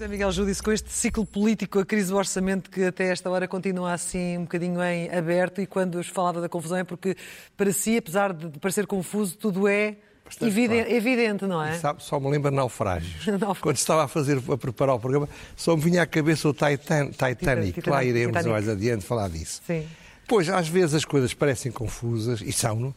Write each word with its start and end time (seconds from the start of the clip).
José 0.00 0.08
Miguel 0.08 0.32
Júdice, 0.32 0.62
com 0.62 0.72
este 0.72 0.90
ciclo 0.90 1.26
político, 1.26 1.78
a 1.78 1.84
crise 1.84 2.08
do 2.08 2.16
orçamento 2.16 2.70
que 2.70 2.84
até 2.84 3.08
esta 3.08 3.28
hora 3.28 3.46
continua 3.46 3.92
assim 3.92 4.38
um 4.38 4.44
bocadinho 4.44 4.82
em 4.82 5.14
aberto 5.14 5.60
e 5.60 5.66
quando 5.66 6.02
falava 6.02 6.40
da 6.40 6.48
confusão 6.48 6.78
é 6.78 6.84
porque 6.84 7.14
para 7.54 7.70
si, 7.70 7.98
apesar 7.98 8.32
de 8.32 8.58
parecer 8.58 8.86
confuso, 8.86 9.36
tudo 9.36 9.68
é 9.68 9.98
evidente, 10.40 10.84
claro. 10.84 10.96
evidente, 10.96 11.46
não 11.46 11.62
é? 11.62 11.78
Sabe, 11.78 12.02
só 12.02 12.18
me 12.20 12.30
lembra 12.30 12.50
naufrágios. 12.52 13.26
Quando 13.60 13.76
estava 13.76 14.04
a 14.04 14.08
fazer, 14.08 14.42
a 14.50 14.56
preparar 14.56 14.96
o 14.96 15.00
programa, 15.00 15.28
só 15.56 15.76
me 15.76 15.82
vinha 15.82 16.02
à 16.02 16.06
cabeça 16.06 16.48
o 16.48 16.52
Titan, 16.52 17.10
Titanic. 17.10 17.72
Titanic. 17.72 17.90
Lá 17.90 18.04
iremos 18.04 18.28
Titanic. 18.28 18.50
mais 18.50 18.68
adiante 18.68 19.04
falar 19.04 19.28
disso. 19.28 19.62
Sim. 19.66 19.86
Pois, 20.26 20.48
às 20.48 20.68
vezes 20.68 20.94
as 20.94 21.04
coisas 21.04 21.34
parecem 21.34 21.72
confusas, 21.72 22.40
e 22.40 22.52
são, 22.52 22.94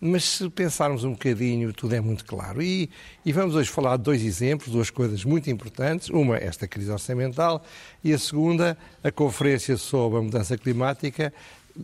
mas 0.00 0.24
se 0.24 0.50
pensarmos 0.50 1.02
um 1.02 1.12
bocadinho, 1.12 1.72
tudo 1.72 1.94
é 1.94 2.00
muito 2.00 2.26
claro. 2.26 2.60
E, 2.60 2.90
e, 3.24 3.32
vamos 3.32 3.54
hoje 3.54 3.70
falar 3.70 3.96
de 3.96 4.02
dois 4.02 4.22
exemplos, 4.22 4.70
duas 4.70 4.90
coisas 4.90 5.24
muito 5.24 5.48
importantes. 5.48 6.10
Uma, 6.10 6.36
esta 6.36 6.68
crise 6.68 6.90
orçamental, 6.90 7.64
e 8.02 8.12
a 8.12 8.18
segunda, 8.18 8.76
a 9.02 9.10
conferência 9.10 9.78
sobre 9.78 10.18
a 10.18 10.22
mudança 10.22 10.58
climática, 10.58 11.32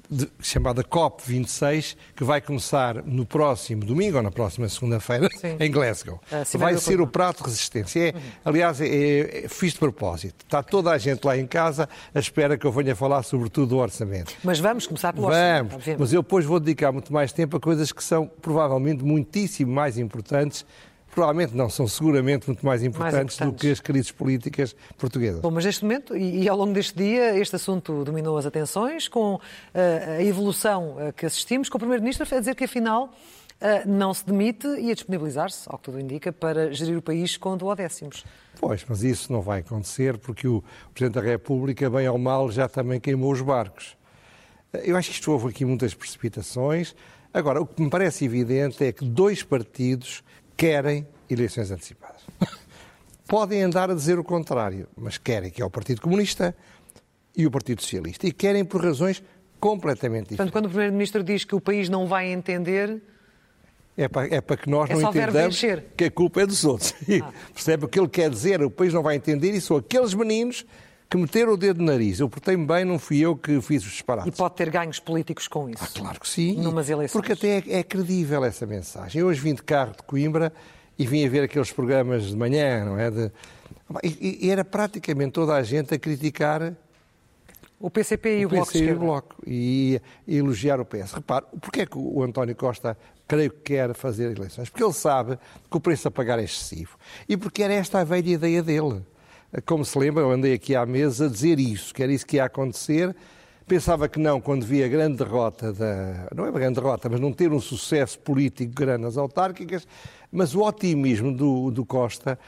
de, 0.08 0.28
chamada 0.40 0.84
COP26, 0.84 1.96
que 2.14 2.22
vai 2.22 2.40
começar 2.40 3.02
no 3.04 3.26
próximo 3.26 3.84
domingo 3.84 4.16
ou 4.16 4.22
na 4.22 4.30
próxima 4.30 4.68
segunda-feira 4.68 5.28
em 5.58 5.70
Glasgow. 5.70 6.20
Ah, 6.30 6.44
vai 6.54 6.76
ser 6.76 7.00
o 7.00 7.06
prato 7.06 7.38
de 7.38 7.44
resistência. 7.44 8.00
É, 8.00 8.12
uhum. 8.12 8.20
Aliás, 8.44 8.80
é, 8.80 9.44
é, 9.44 9.48
fiz 9.48 9.72
de 9.72 9.78
propósito. 9.78 10.44
Está 10.44 10.62
toda 10.62 10.90
a 10.90 10.98
gente 10.98 11.24
lá 11.24 11.36
em 11.36 11.46
casa 11.46 11.88
à 12.14 12.18
espera 12.18 12.56
que 12.56 12.66
eu 12.66 12.72
venha 12.72 12.94
falar 12.94 13.22
sobretudo 13.22 13.70
do 13.70 13.78
orçamento. 13.78 14.32
Mas 14.44 14.60
vamos 14.60 14.86
começar 14.86 15.12
pelo 15.12 15.26
vamos, 15.26 15.74
orçamento. 15.74 16.00
Mas 16.00 16.12
eu 16.12 16.22
depois 16.22 16.44
vou 16.44 16.60
dedicar 16.60 16.92
muito 16.92 17.12
mais 17.12 17.32
tempo 17.32 17.56
a 17.56 17.60
coisas 17.60 17.90
que 17.90 18.02
são 18.02 18.30
provavelmente 18.40 19.02
muitíssimo 19.02 19.72
mais 19.72 19.98
importantes 19.98 20.64
provavelmente 21.10 21.54
não, 21.54 21.68
são 21.68 21.86
seguramente 21.86 22.46
muito 22.46 22.64
mais 22.64 22.82
importantes, 22.82 23.12
mais 23.12 23.34
importantes, 23.34 23.38
do 23.38 23.60
que 23.60 23.70
as 23.70 23.80
crises 23.80 24.10
políticas 24.10 24.74
portuguesas. 24.96 25.40
Bom, 25.40 25.50
mas 25.50 25.64
neste 25.64 25.84
momento, 25.84 26.16
e, 26.16 26.44
e, 26.44 26.48
ao 26.48 26.56
longo 26.56 26.72
deste 26.72 26.96
dia, 26.96 27.36
este 27.38 27.56
assunto 27.56 28.04
dominou 28.04 28.38
as 28.38 28.46
atenções, 28.46 29.08
com 29.08 29.34
uh, 29.34 29.40
a 30.18 30.22
evolução 30.22 30.96
uh, 30.96 31.12
que 31.12 31.26
assistimos, 31.26 31.68
com 31.68 31.76
o 31.76 31.80
Primeiro-Ministro 31.80 32.26
a 32.34 32.38
dizer 32.38 32.54
que, 32.54 32.64
afinal, 32.64 33.12
uh, 33.60 33.88
não 33.88 34.14
se 34.14 34.24
demite 34.24 34.66
e 34.66 34.90
a 34.90 34.94
disponibilizar-se, 34.94 35.68
ao 35.68 35.78
que 35.78 35.84
tudo 35.84 36.00
indica, 36.00 36.32
para 36.32 36.72
gerir 36.72 36.96
o 36.96 37.02
país 37.02 37.36
com 37.36 37.56
duodécimos. 37.56 38.24
Pois, 38.60 38.84
mas 38.88 39.02
isso 39.02 39.32
não 39.32 39.40
vai 39.40 39.60
acontecer 39.60 40.18
porque 40.18 40.46
o 40.46 40.62
Presidente 40.94 41.14
da 41.14 41.28
República, 41.28 41.88
bem 41.90 42.08
ou 42.08 42.18
mal, 42.18 42.50
já 42.50 42.68
também 42.68 43.00
queimou 43.00 43.32
os 43.32 43.40
barcos. 43.40 43.96
Eu 44.72 44.96
acho 44.96 45.08
que 45.08 45.14
isto 45.14 45.32
houve 45.32 45.48
aqui 45.48 45.64
muitas 45.64 45.94
precipitações. 45.94 46.94
Agora, 47.32 47.60
o 47.60 47.66
que 47.66 47.82
me 47.82 47.90
parece 47.90 48.24
evidente 48.24 48.84
é 48.84 48.92
que 48.92 49.04
dois 49.04 49.42
partidos 49.42 50.22
querem 50.60 51.06
eleições 51.30 51.70
antecipadas. 51.70 52.20
Podem 53.26 53.62
andar 53.62 53.90
a 53.90 53.94
dizer 53.94 54.18
o 54.18 54.24
contrário, 54.24 54.86
mas 54.94 55.16
querem, 55.16 55.50
que 55.50 55.62
é 55.62 55.64
o 55.64 55.70
Partido 55.70 56.02
Comunista 56.02 56.54
e 57.34 57.46
o 57.46 57.50
Partido 57.50 57.80
Socialista. 57.80 58.26
E 58.26 58.32
querem 58.32 58.62
por 58.62 58.84
razões 58.84 59.22
completamente 59.58 60.30
diferentes. 60.30 60.36
Portanto, 60.36 60.52
quando 60.52 60.66
o 60.66 60.68
Primeiro-Ministro 60.68 61.24
diz 61.24 61.44
que 61.46 61.54
o 61.54 61.60
país 61.62 61.88
não 61.88 62.06
vai 62.06 62.30
entender. 62.30 63.00
É 63.96 64.06
para, 64.06 64.34
é 64.34 64.40
para 64.42 64.56
que 64.58 64.68
nós 64.68 64.90
é 64.90 64.94
não 64.94 65.08
entendamos 65.08 65.58
que 65.96 66.04
a 66.04 66.10
culpa 66.10 66.42
é 66.42 66.46
dos 66.46 66.62
outros. 66.62 66.94
Ah. 67.22 67.32
Percebe 67.54 67.86
o 67.86 67.88
que 67.88 67.98
ele 67.98 68.08
quer 68.08 68.28
dizer? 68.28 68.62
O 68.62 68.70
país 68.70 68.92
não 68.92 69.02
vai 69.02 69.16
entender 69.16 69.52
e 69.52 69.60
são 69.62 69.78
aqueles 69.78 70.12
meninos 70.12 70.66
que 71.10 71.16
meteram 71.16 71.54
o 71.54 71.56
dedo 71.56 71.80
no 71.80 71.86
nariz. 71.86 72.20
Eu 72.20 72.28
portei-me 72.28 72.64
bem, 72.64 72.84
não 72.84 72.96
fui 72.96 73.18
eu 73.18 73.36
que 73.36 73.60
fiz 73.60 73.84
os 73.84 73.90
disparates. 73.90 74.32
E 74.32 74.36
pode 74.36 74.54
ter 74.54 74.70
ganhos 74.70 75.00
políticos 75.00 75.48
com 75.48 75.68
isso? 75.68 75.82
Ah, 75.82 75.88
claro 75.92 76.20
que 76.20 76.28
sim. 76.28 76.56
Numas 76.56 76.88
eleições. 76.88 77.12
Porque 77.12 77.32
até 77.32 77.58
é, 77.58 77.80
é 77.80 77.82
credível 77.82 78.44
essa 78.44 78.64
mensagem. 78.64 79.20
Eu 79.20 79.26
hoje 79.26 79.40
vim 79.40 79.54
de 79.54 79.62
carro 79.62 79.90
de 79.90 80.04
Coimbra 80.04 80.52
e 80.96 81.04
vim 81.04 81.26
a 81.26 81.28
ver 81.28 81.42
aqueles 81.42 81.72
programas 81.72 82.28
de 82.28 82.36
manhã, 82.36 82.84
não 82.84 82.96
é? 82.96 83.10
De... 83.10 83.32
E, 84.04 84.46
e 84.46 84.50
era 84.50 84.64
praticamente 84.64 85.32
toda 85.32 85.54
a 85.54 85.62
gente 85.64 85.92
a 85.92 85.98
criticar 85.98 86.74
o 87.80 87.90
PCP 87.90 88.38
e 88.38 88.44
o, 88.44 88.48
o 88.48 88.50
Bloco 88.50 88.76
e 88.76 88.92
o 88.92 88.98
Bloco 88.98 89.36
e, 89.44 90.00
e 90.28 90.36
elogiar 90.36 90.78
o 90.78 90.84
PS. 90.84 91.14
Repare, 91.14 91.46
porquê 91.60 91.80
é 91.80 91.86
que 91.86 91.98
o 91.98 92.22
António 92.22 92.54
Costa 92.54 92.96
creio 93.26 93.50
que 93.50 93.74
quer 93.74 93.94
fazer 93.94 94.30
eleições? 94.30 94.68
Porque 94.68 94.84
ele 94.84 94.92
sabe 94.92 95.38
que 95.68 95.76
o 95.76 95.80
preço 95.80 96.06
a 96.06 96.10
pagar 96.10 96.38
é 96.38 96.44
excessivo. 96.44 96.96
E 97.28 97.36
porque 97.36 97.64
era 97.64 97.74
esta 97.74 97.98
a 97.98 98.04
velha 98.04 98.30
ideia 98.30 98.62
dele. 98.62 99.02
Como 99.66 99.84
se 99.84 99.98
lembra, 99.98 100.22
eu 100.22 100.30
andei 100.30 100.52
aqui 100.52 100.76
à 100.76 100.86
mesa 100.86 101.26
a 101.26 101.28
dizer 101.28 101.58
isso, 101.58 101.92
que 101.92 102.02
era 102.02 102.12
isso 102.12 102.24
que 102.26 102.36
ia 102.36 102.44
acontecer. 102.44 103.14
Pensava 103.66 104.08
que 104.08 104.18
não, 104.18 104.40
quando 104.40 104.64
via 104.64 104.86
a 104.86 104.88
grande 104.88 105.18
derrota 105.18 105.72
da. 105.72 106.28
Não 106.34 106.46
é 106.46 106.50
uma 106.50 106.58
grande 106.58 106.74
derrota, 106.80 107.08
mas 107.08 107.20
não 107.20 107.32
ter 107.32 107.52
um 107.52 107.60
sucesso 107.60 108.18
político 108.18 108.72
grande 108.74 109.02
nas 109.02 109.16
autárquicas, 109.16 109.86
mas 110.30 110.54
o 110.54 110.62
otimismo 110.62 111.32
do, 111.32 111.70
do 111.70 111.84
Costa 111.84 112.38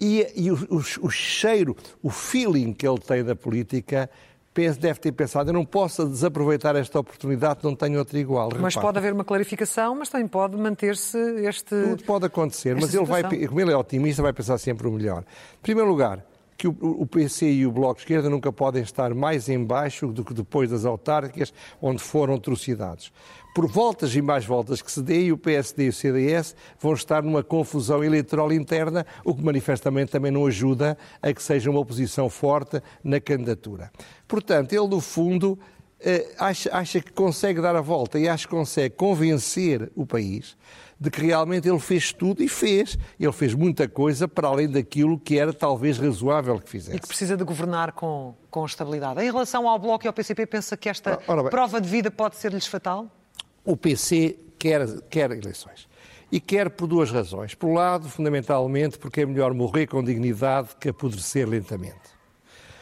e, 0.00 0.26
e 0.36 0.50
o, 0.50 0.54
o, 0.70 1.06
o, 1.06 1.10
cheiro, 1.10 1.76
o 2.02 2.10
feeling 2.10 2.72
que 2.72 2.86
ele 2.86 2.98
tem 2.98 3.24
da 3.24 3.34
política, 3.34 4.08
penso, 4.54 4.78
deve 4.78 5.00
ter 5.00 5.12
pensado, 5.12 5.50
eu 5.50 5.54
não 5.54 5.64
posso 5.64 6.06
desaproveitar 6.06 6.76
esta 6.76 6.98
oportunidade, 7.00 7.60
não 7.62 7.74
tenho 7.74 7.98
outra 7.98 8.18
igual. 8.18 8.48
Mas 8.60 8.74
Repare. 8.74 8.86
pode 8.86 8.98
haver 8.98 9.12
uma 9.12 9.24
clarificação, 9.24 9.96
mas 9.96 10.08
também 10.08 10.28
pode 10.28 10.56
manter-se 10.56 11.18
este... 11.44 11.70
Tudo 11.70 12.04
pode 12.04 12.26
acontecer, 12.26 12.76
mas 12.76 12.94
ele 12.94 13.04
vai, 13.04 13.22
como 13.46 13.60
ele 13.60 13.72
é 13.72 13.76
otimista, 13.76 14.22
vai 14.22 14.32
pensar 14.32 14.58
sempre 14.58 14.86
o 14.86 14.92
melhor. 14.92 15.24
Em 15.58 15.62
primeiro 15.62 15.90
lugar, 15.90 16.24
que 16.58 16.66
o, 16.66 16.76
o 16.80 17.06
PC 17.06 17.52
e 17.52 17.66
o 17.66 17.70
Bloco 17.70 17.94
de 17.94 18.00
Esquerda 18.00 18.28
nunca 18.28 18.52
podem 18.52 18.82
estar 18.82 19.14
mais 19.14 19.48
em 19.48 19.64
baixo 19.64 20.08
do 20.08 20.24
que 20.24 20.34
depois 20.34 20.68
das 20.68 20.84
autárquicas, 20.84 21.54
onde 21.80 22.02
foram 22.02 22.34
atrocidades. 22.34 23.12
Por 23.54 23.68
voltas 23.68 24.14
e 24.16 24.20
mais 24.20 24.44
voltas 24.44 24.82
que 24.82 24.90
se 24.90 25.00
dê, 25.00 25.30
o 25.30 25.38
PSD 25.38 25.84
e 25.84 25.88
o 25.88 25.92
CDS 25.92 26.56
vão 26.80 26.94
estar 26.94 27.22
numa 27.22 27.44
confusão 27.44 28.02
eleitoral 28.02 28.52
interna, 28.52 29.06
o 29.24 29.34
que 29.34 29.42
manifestamente 29.42 30.10
também 30.10 30.32
não 30.32 30.46
ajuda 30.46 30.98
a 31.22 31.32
que 31.32 31.42
seja 31.42 31.70
uma 31.70 31.78
oposição 31.78 32.28
forte 32.28 32.82
na 33.04 33.20
candidatura. 33.20 33.92
Portanto, 34.26 34.72
ele, 34.72 34.88
no 34.88 35.00
fundo, 35.00 35.56
acha, 36.38 36.70
acha 36.72 37.00
que 37.00 37.12
consegue 37.12 37.60
dar 37.60 37.74
a 37.74 37.80
volta 37.80 38.18
e 38.18 38.28
acha 38.28 38.46
que 38.46 38.54
consegue 38.54 38.94
convencer 38.94 39.90
o 39.96 40.06
país 40.06 40.56
de 41.00 41.10
que 41.10 41.20
realmente 41.20 41.68
ele 41.68 41.78
fez 41.78 42.12
tudo 42.12 42.42
e 42.42 42.48
fez. 42.48 42.98
Ele 43.18 43.32
fez 43.32 43.54
muita 43.54 43.88
coisa 43.88 44.26
para 44.26 44.48
além 44.48 44.68
daquilo 44.68 45.18
que 45.18 45.38
era 45.38 45.52
talvez 45.52 45.98
razoável 45.98 46.58
que 46.58 46.68
fizesse. 46.68 46.96
E 46.96 47.00
que 47.00 47.06
precisa 47.06 47.36
de 47.36 47.44
governar 47.44 47.92
com, 47.92 48.34
com 48.50 48.66
estabilidade. 48.66 49.20
Em 49.22 49.26
relação 49.26 49.68
ao 49.68 49.78
Bloco 49.78 50.04
e 50.04 50.08
ao 50.08 50.12
PCP, 50.12 50.46
pensa 50.46 50.76
que 50.76 50.88
esta 50.88 51.16
bem, 51.16 51.50
prova 51.50 51.80
de 51.80 51.88
vida 51.88 52.10
pode 52.10 52.36
ser-lhes 52.36 52.66
fatal? 52.66 53.08
O 53.64 53.76
PC 53.76 54.36
quer, 54.58 54.86
quer 55.02 55.30
eleições. 55.30 55.88
E 56.30 56.40
quer 56.40 56.68
por 56.68 56.86
duas 56.86 57.10
razões. 57.10 57.54
Por 57.54 57.68
um 57.68 57.74
lado, 57.74 58.08
fundamentalmente, 58.08 58.98
porque 58.98 59.22
é 59.22 59.26
melhor 59.26 59.54
morrer 59.54 59.86
com 59.86 60.02
dignidade 60.02 60.70
que 60.78 60.88
apodrecer 60.88 61.48
lentamente. 61.48 62.17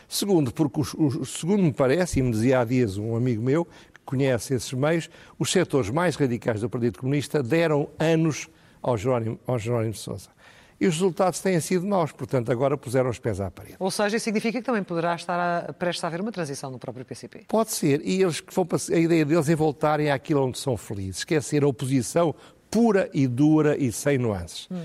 Segundo, 0.09 0.53
porque, 0.53 0.81
o, 0.81 1.06
o, 1.06 1.27
segundo 1.27 1.62
me 1.62 1.72
parece, 1.72 2.21
e 2.21 2.22
me 2.22 2.31
dizia 2.31 2.61
há 2.61 2.65
dias 2.65 2.97
um 2.97 3.17
amigo 3.17 3.43
meu, 3.43 3.67
conhece 4.05 4.55
esses 4.55 4.72
meios, 4.72 5.11
os 5.39 5.50
setores 5.50 5.91
mais 5.91 6.17
radicais 6.17 6.61
do 6.61 6.71
Partido 6.71 6.99
Comunista 6.99 7.43
deram 7.43 7.89
anos 7.99 8.49
ao 8.81 8.97
Jerónimo, 8.97 9.39
ao 9.47 9.59
Jerónimo 9.59 9.93
de 9.93 9.99
Sousa. 9.99 10.31
E 10.78 10.87
os 10.87 10.95
resultados 10.95 11.41
têm 11.41 11.59
sido 11.59 11.87
maus, 11.87 12.12
portanto, 12.12 12.53
agora 12.53 12.77
puseram 12.77 13.09
os 13.09 13.19
pés 13.19 13.41
à 13.41 13.50
parede. 13.50 13.77
Ou 13.78 13.91
seja, 13.91 14.16
isso 14.16 14.25
significa 14.25 14.59
que 14.59 14.65
também 14.65 14.83
poderá 14.83 15.15
estar 15.15 15.69
a, 15.69 15.72
prestes 15.72 16.05
a 16.05 16.06
haver 16.06 16.21
uma 16.21 16.31
transição 16.31 16.71
no 16.71 16.78
próprio 16.78 17.05
PCP. 17.05 17.47
Pode 17.49 17.72
ser, 17.72 18.03
e 18.05 18.22
eles 18.22 18.41
que 18.41 18.55
vão, 18.55 18.69
a 18.93 18.99
ideia 18.99 19.25
deles 19.25 19.49
é 19.49 19.56
voltarem 19.56 20.11
àquilo 20.11 20.45
onde 20.45 20.59
são 20.59 20.77
felizes, 20.77 21.25
quer 21.25 21.43
ser 21.43 21.65
a 21.65 21.66
oposição 21.66 22.34
pura 22.71 23.09
e 23.15 23.27
dura 23.27 23.77
e 23.77 23.91
sem 23.91 24.19
nuances. 24.19 24.69
Hum. 24.71 24.84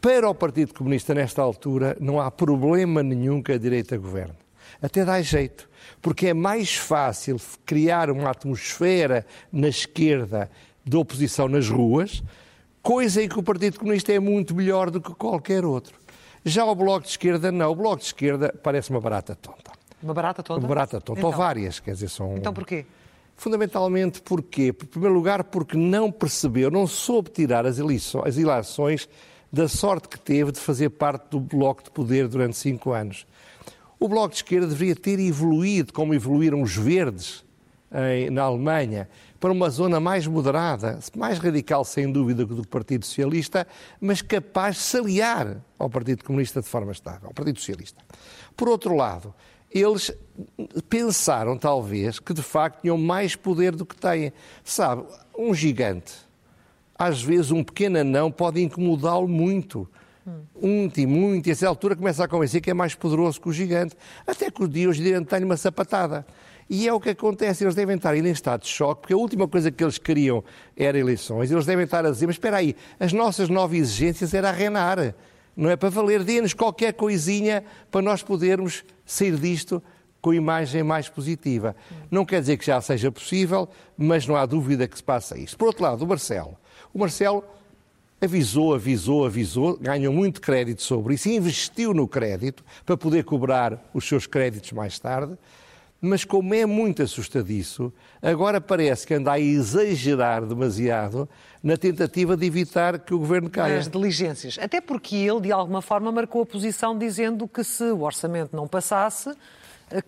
Para 0.00 0.28
o 0.28 0.34
Partido 0.34 0.72
Comunista, 0.72 1.14
nesta 1.14 1.42
altura, 1.42 1.96
não 1.98 2.20
há 2.20 2.30
problema 2.30 3.02
nenhum 3.02 3.42
que 3.42 3.52
a 3.52 3.58
direita 3.58 3.96
governe. 3.96 4.43
Até 4.82 5.04
dá 5.04 5.20
jeito 5.22 5.68
porque 6.00 6.28
é 6.28 6.34
mais 6.34 6.74
fácil 6.74 7.40
criar 7.64 8.10
uma 8.10 8.30
atmosfera 8.30 9.24
na 9.50 9.68
esquerda 9.68 10.50
de 10.84 10.96
oposição 10.96 11.48
nas 11.48 11.68
ruas, 11.68 12.22
coisa 12.82 13.22
em 13.22 13.28
que 13.28 13.38
o 13.38 13.42
Partido 13.42 13.78
Comunista 13.78 14.12
é 14.12 14.20
muito 14.20 14.54
melhor 14.54 14.90
do 14.90 15.00
que 15.00 15.14
qualquer 15.14 15.64
outro. 15.64 15.96
Já 16.44 16.62
o 16.66 16.74
Bloco 16.74 17.04
de 17.04 17.08
Esquerda, 17.08 17.50
não. 17.50 17.70
O 17.70 17.74
Bloco 17.74 18.00
de 18.00 18.04
Esquerda 18.04 18.54
parece 18.62 18.90
uma 18.90 19.00
barata 19.00 19.34
tonta. 19.34 19.72
Uma 20.02 20.12
barata 20.12 20.42
tonta? 20.42 20.60
Uma 20.60 20.68
barata 20.68 21.00
tonta, 21.00 21.20
então. 21.20 21.30
ou 21.30 21.34
várias, 21.34 21.80
quer 21.80 21.92
dizer, 21.92 22.10
são... 22.10 22.36
Então 22.36 22.52
porquê? 22.52 22.84
Fundamentalmente 23.34 24.20
porquê? 24.20 24.68
Em 24.68 24.72
primeiro 24.86 25.14
lugar, 25.14 25.42
porque 25.44 25.74
não 25.74 26.12
percebeu, 26.12 26.70
não 26.70 26.86
soube 26.86 27.30
tirar 27.30 27.64
as 27.64 27.78
eleições, 27.78 28.26
as 28.26 28.36
eleições 28.36 29.08
da 29.50 29.66
sorte 29.68 30.06
que 30.06 30.20
teve 30.20 30.52
de 30.52 30.60
fazer 30.60 30.90
parte 30.90 31.30
do 31.30 31.40
Bloco 31.40 31.82
de 31.82 31.90
Poder 31.90 32.28
durante 32.28 32.58
cinco 32.58 32.92
anos. 32.92 33.26
O 34.04 34.08
Bloco 34.08 34.28
de 34.28 34.36
Esquerda 34.36 34.66
deveria 34.66 34.94
ter 34.94 35.18
evoluído, 35.18 35.90
como 35.90 36.12
evoluíram 36.12 36.60
os 36.60 36.76
verdes 36.76 37.42
em, 37.90 38.28
na 38.28 38.42
Alemanha, 38.42 39.08
para 39.40 39.50
uma 39.50 39.70
zona 39.70 39.98
mais 39.98 40.26
moderada, 40.26 40.98
mais 41.16 41.38
radical, 41.38 41.86
sem 41.86 42.12
dúvida, 42.12 42.44
do 42.44 42.68
Partido 42.68 43.06
Socialista, 43.06 43.66
mas 43.98 44.20
capaz 44.20 44.76
de 44.76 44.82
se 44.82 44.98
aliar 44.98 45.56
ao 45.78 45.88
Partido 45.88 46.22
Comunista 46.22 46.60
de 46.60 46.68
forma 46.68 46.92
estável, 46.92 47.28
ao 47.28 47.32
Partido 47.32 47.58
Socialista. 47.58 48.04
Por 48.54 48.68
outro 48.68 48.94
lado, 48.94 49.32
eles 49.70 50.12
pensaram, 50.86 51.56
talvez, 51.56 52.18
que 52.18 52.34
de 52.34 52.42
facto 52.42 52.82
tinham 52.82 52.98
mais 52.98 53.34
poder 53.34 53.74
do 53.74 53.86
que 53.86 53.96
têm. 53.96 54.34
Sabe, 54.62 55.02
um 55.34 55.54
gigante, 55.54 56.12
às 56.94 57.22
vezes 57.22 57.50
um 57.50 57.64
pequeno 57.64 58.00
anão 58.00 58.30
pode 58.30 58.62
incomodá-lo 58.62 59.26
muito. 59.26 59.88
Muito 60.60 61.00
e 61.00 61.06
muito, 61.06 61.46
e 61.46 61.50
a 61.50 61.52
essa 61.52 61.68
altura 61.68 61.94
começa 61.94 62.24
a 62.24 62.28
convencer 62.28 62.60
que 62.60 62.70
é 62.70 62.74
mais 62.74 62.94
poderoso 62.94 63.40
que 63.40 63.48
o 63.48 63.52
gigante. 63.52 63.94
Até 64.26 64.50
que 64.50 64.62
o 64.62 64.68
dia 64.68 64.88
hoje 64.88 65.00
em 65.00 65.04
dia 65.04 65.44
uma 65.44 65.56
sapatada. 65.56 66.26
E 66.68 66.88
é 66.88 66.92
o 66.92 66.98
que 66.98 67.10
acontece, 67.10 67.62
eles 67.62 67.74
devem 67.74 67.96
estar 67.96 68.16
em 68.16 68.26
estado 68.30 68.62
de 68.62 68.68
choque, 68.68 69.02
porque 69.02 69.12
a 69.12 69.16
última 69.16 69.46
coisa 69.46 69.70
que 69.70 69.84
eles 69.84 69.98
queriam 69.98 70.42
era 70.76 70.98
eleições. 70.98 71.50
Eles 71.50 71.66
devem 71.66 71.84
estar 71.84 72.06
a 72.06 72.10
dizer, 72.10 72.26
mas 72.26 72.36
espera 72.36 72.56
aí, 72.56 72.74
as 72.98 73.12
nossas 73.12 73.50
nove 73.50 73.76
exigências 73.76 74.32
era 74.32 74.48
a 74.48 74.52
reinar. 74.52 75.14
Não 75.54 75.70
é 75.70 75.76
para 75.76 75.90
valer, 75.90 76.24
dê-nos 76.24 76.54
qualquer 76.54 76.94
coisinha 76.94 77.62
para 77.90 78.00
nós 78.00 78.22
podermos 78.22 78.82
sair 79.04 79.36
disto 79.36 79.82
com 80.22 80.32
imagem 80.32 80.82
mais 80.82 81.06
positiva. 81.06 81.76
Não 82.10 82.24
quer 82.24 82.40
dizer 82.40 82.56
que 82.56 82.64
já 82.64 82.80
seja 82.80 83.12
possível, 83.12 83.68
mas 83.94 84.26
não 84.26 84.34
há 84.34 84.46
dúvida 84.46 84.88
que 84.88 84.96
se 84.96 85.02
passa 85.02 85.38
isso. 85.38 85.56
Por 85.56 85.66
outro 85.66 85.82
lado, 85.82 86.02
o 86.02 86.08
Marcelo. 86.08 86.56
O 86.94 86.98
Marcelo 86.98 87.44
avisou, 88.24 88.74
avisou, 88.74 89.24
avisou, 89.24 89.78
ganhou 89.78 90.12
muito 90.12 90.40
crédito 90.40 90.82
sobre 90.82 91.14
isso, 91.14 91.28
investiu 91.28 91.94
no 91.94 92.08
crédito 92.08 92.64
para 92.84 92.96
poder 92.96 93.24
cobrar 93.24 93.82
os 93.94 94.06
seus 94.06 94.26
créditos 94.26 94.72
mais 94.72 94.98
tarde 94.98 95.38
mas 96.04 96.22
como 96.22 96.54
é 96.54 96.66
muito 96.66 97.02
assustadiço, 97.02 97.90
agora 98.20 98.60
parece 98.60 99.06
que 99.06 99.14
anda 99.14 99.32
a 99.32 99.40
exagerar 99.40 100.44
demasiado 100.44 101.26
na 101.62 101.78
tentativa 101.78 102.36
de 102.36 102.46
evitar 102.46 102.98
que 102.98 103.14
o 103.14 103.18
governo 103.18 103.48
caia. 103.48 103.78
As 103.78 103.88
diligências. 103.88 104.58
Até 104.60 104.82
porque 104.82 105.16
ele, 105.16 105.40
de 105.40 105.52
alguma 105.52 105.80
forma, 105.80 106.12
marcou 106.12 106.42
a 106.42 106.46
posição 106.46 106.96
dizendo 106.96 107.48
que 107.48 107.64
se 107.64 107.84
o 107.84 108.02
orçamento 108.02 108.54
não 108.54 108.68
passasse, 108.68 109.30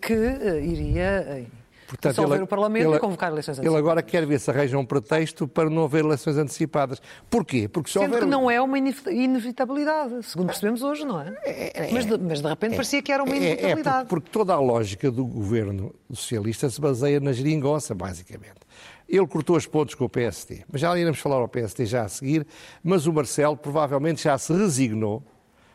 que 0.03 0.13
eh, 0.13 0.61
iria 0.63 1.03
eh, 1.03 1.45
Portanto, 1.87 2.13
dissolver 2.13 2.37
ele, 2.37 2.45
o 2.45 2.47
Parlamento 2.47 2.89
ele, 2.89 2.97
e 2.97 2.99
convocar 2.99 3.31
eleições 3.31 3.59
antecipadas. 3.59 3.79
Ele 3.79 3.89
agora 3.89 4.03
quer 4.03 4.27
ver 4.27 4.41
se 4.41 4.51
arranja 4.51 4.77
um 4.77 4.85
pretexto 4.85 5.47
para 5.47 5.71
não 5.71 5.85
haver 5.85 6.05
eleições 6.05 6.37
antecipadas. 6.37 7.01
Porquê? 7.31 7.69
Porque 7.69 7.89
se 7.89 7.95
Sendo 7.95 8.07
houver... 8.07 8.21
que 8.21 8.27
não 8.27 8.51
é 8.51 8.61
uma 8.61 8.77
inevitabilidade, 8.79 10.23
segundo 10.25 10.49
percebemos 10.49 10.83
hoje, 10.83 11.05
não 11.05 11.21
é? 11.21 11.35
é, 11.45 11.87
é 11.87 11.93
mas, 11.93 12.05
de, 12.05 12.19
mas, 12.19 12.41
de, 12.41 12.49
repente 12.49 12.73
é, 12.73 12.77
parecia 12.77 13.03
que 13.03 13.13
era 13.13 13.23
uma 13.23 13.35
é, 13.35 13.39
é, 13.39 13.43
inevitabilidade. 13.43 13.97
É, 13.97 14.01
porque, 14.01 14.09
porque 14.09 14.31
toda 14.31 14.53
a 14.53 14.59
lógica 14.59 15.11
do 15.11 15.25
governo 15.25 15.95
socialista 16.13 16.69
se 16.69 16.81
baseia 16.81 17.21
na 17.21 17.33
geringonça, 17.33 17.95
basicamente. 17.95 18.67
Ele 19.09 19.27
cortou 19.27 19.57
as 19.57 19.67
pontos 19.67 19.95
com 19.95 20.05
o 20.05 20.09
PSD, 20.09 20.65
mas 20.71 20.81
já 20.81 20.97
iremos 20.99 21.21
falar 21.21 21.37
ao 21.37 21.49
PSD 21.49 21.87
já 21.87 22.03
a 22.03 22.09
seguir, 22.09 22.45
mas 22.83 23.07
o 23.07 23.13
Marcelo 23.13 23.57
provavelmente 23.57 24.25
já 24.25 24.37
se 24.37 24.53
resignou, 24.53 25.23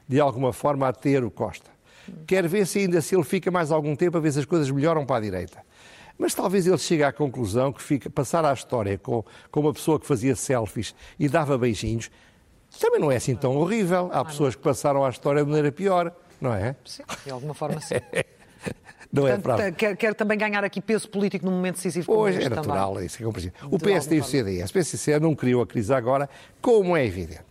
de 0.05 0.19
alguma 0.19 0.51
forma, 0.51 0.87
a 0.89 0.91
ter 0.91 1.23
o 1.23 1.31
Costa. 1.31 1.71
Quer 2.27 2.45
ver 2.47 2.67
se 2.67 2.79
ainda 2.79 2.99
se 2.99 3.15
ele 3.15 3.23
fica 3.23 3.49
mais 3.49 3.71
algum 3.71 3.95
tempo 3.95 4.17
a 4.17 4.19
ver 4.19 4.33
se 4.33 4.39
as 4.39 4.45
coisas 4.45 4.69
melhoram 4.69 5.05
para 5.05 5.17
a 5.17 5.19
direita. 5.21 5.63
Mas 6.21 6.35
talvez 6.35 6.68
ele 6.68 6.77
chegue 6.77 7.01
à 7.01 7.12
conclusão 7.12 7.73
que 7.73 7.81
fica, 7.81 8.07
passar 8.07 8.45
à 8.45 8.53
história 8.53 8.95
com, 8.95 9.25
com 9.50 9.59
uma 9.59 9.73
pessoa 9.73 10.00
que 10.00 10.06
fazia 10.06 10.35
selfies 10.35 10.94
e 11.18 11.27
dava 11.27 11.57
beijinhos 11.57 12.12
também 12.79 13.01
não 13.01 13.12
é 13.12 13.15
assim 13.15 13.35
tão 13.35 13.57
horrível. 13.57 14.07
Há 14.13 14.23
pessoas 14.23 14.53
que 14.53 14.62
passaram 14.62 15.03
à 15.03 15.09
história 15.09 15.44
de 15.44 15.50
maneira 15.50 15.71
pior, 15.71 16.15
não 16.39 16.53
é? 16.53 16.75
Sim, 16.85 17.01
de 17.25 17.31
alguma 17.31 17.56
forma 17.56 17.81
sim. 17.81 17.95
Não 19.12 19.27
é 19.27 19.35
Portanto, 19.35 19.62
é 19.62 19.71
quer, 19.73 19.97
quer, 19.97 20.15
também 20.15 20.38
ganhar 20.38 20.63
aqui 20.63 20.79
peso 20.79 21.09
político 21.09 21.45
num 21.45 21.51
momento 21.51 21.75
decisivo 21.75 22.06
Pois, 22.06 22.33
é 22.33 22.47
natural, 22.47 22.94
também. 22.94 23.07
isso 23.07 23.21
é 23.21 23.25
compreensível. 23.25 23.69
O 23.69 23.77
PSD 23.77 24.15
e 24.15 24.19
o 24.21 24.24
CDS, 24.24 24.69
o 24.69 24.74
PCC 24.74 25.19
não 25.19 25.35
criou 25.35 25.62
a 25.62 25.67
crise 25.67 25.94
agora, 25.94 26.29
como 26.62 26.95
é 26.95 27.06
evidente. 27.06 27.44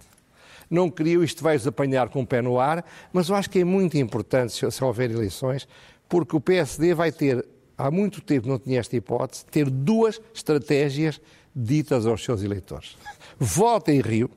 Não 0.71 0.89
criou, 0.89 1.23
isto 1.23 1.43
vai-os 1.43 1.67
apanhar 1.67 2.09
com 2.09 2.23
o 2.23 2.27
pé 2.27 2.41
no 2.41 2.59
ar, 2.59 2.83
mas 3.13 3.29
eu 3.29 3.35
acho 3.35 3.51
que 3.51 3.59
é 3.59 3.65
muito 3.65 3.99
importante, 3.99 4.55
se, 4.55 4.71
se 4.71 4.83
houver 4.83 5.11
eleições, 5.11 5.69
porque 6.09 6.35
o 6.35 6.41
PSD 6.41 6.95
vai 6.95 7.13
ter 7.13 7.45
há 7.81 7.91
muito 7.91 8.21
tempo 8.21 8.49
não 8.49 8.59
tinha 8.59 8.79
esta 8.79 8.95
hipótese, 8.97 9.45
ter 9.47 9.69
duas 9.71 10.21
estratégias 10.35 11.21
ditas 11.55 12.07
aos 12.07 12.23
seus 12.23 12.43
eleitores. 12.43 12.97
Vota 13.39 13.93
em 13.93 14.01
Rio 14.01 14.31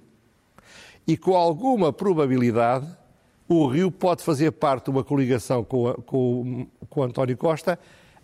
e, 1.06 1.18
com 1.18 1.36
alguma 1.36 1.92
probabilidade, 1.92 2.88
o 3.48 3.68
Rio 3.68 3.92
pode 3.92 4.24
fazer 4.24 4.52
parte 4.52 4.86
de 4.86 4.92
uma 4.92 5.04
coligação 5.04 5.64
com, 5.64 5.94
com, 6.06 6.68
com 6.90 7.04
António 7.04 7.38
Costa 7.38 7.78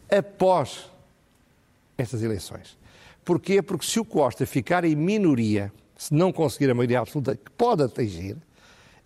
após 0.10 0.89
estas 1.98 2.24
eleições. 2.24 2.77
Porquê? 3.24 3.62
Porque 3.62 3.86
se 3.86 4.00
o 4.00 4.06
Costa 4.06 4.45
ficar 4.45 4.86
em 4.86 4.95
minoria, 4.95 5.71
se 5.98 6.13
não 6.13 6.31
conseguir 6.31 6.71
a 6.71 6.74
maioria 6.74 7.01
absoluta, 7.01 7.36
que 7.36 7.51
pode 7.51 7.83
atingir, 7.83 8.38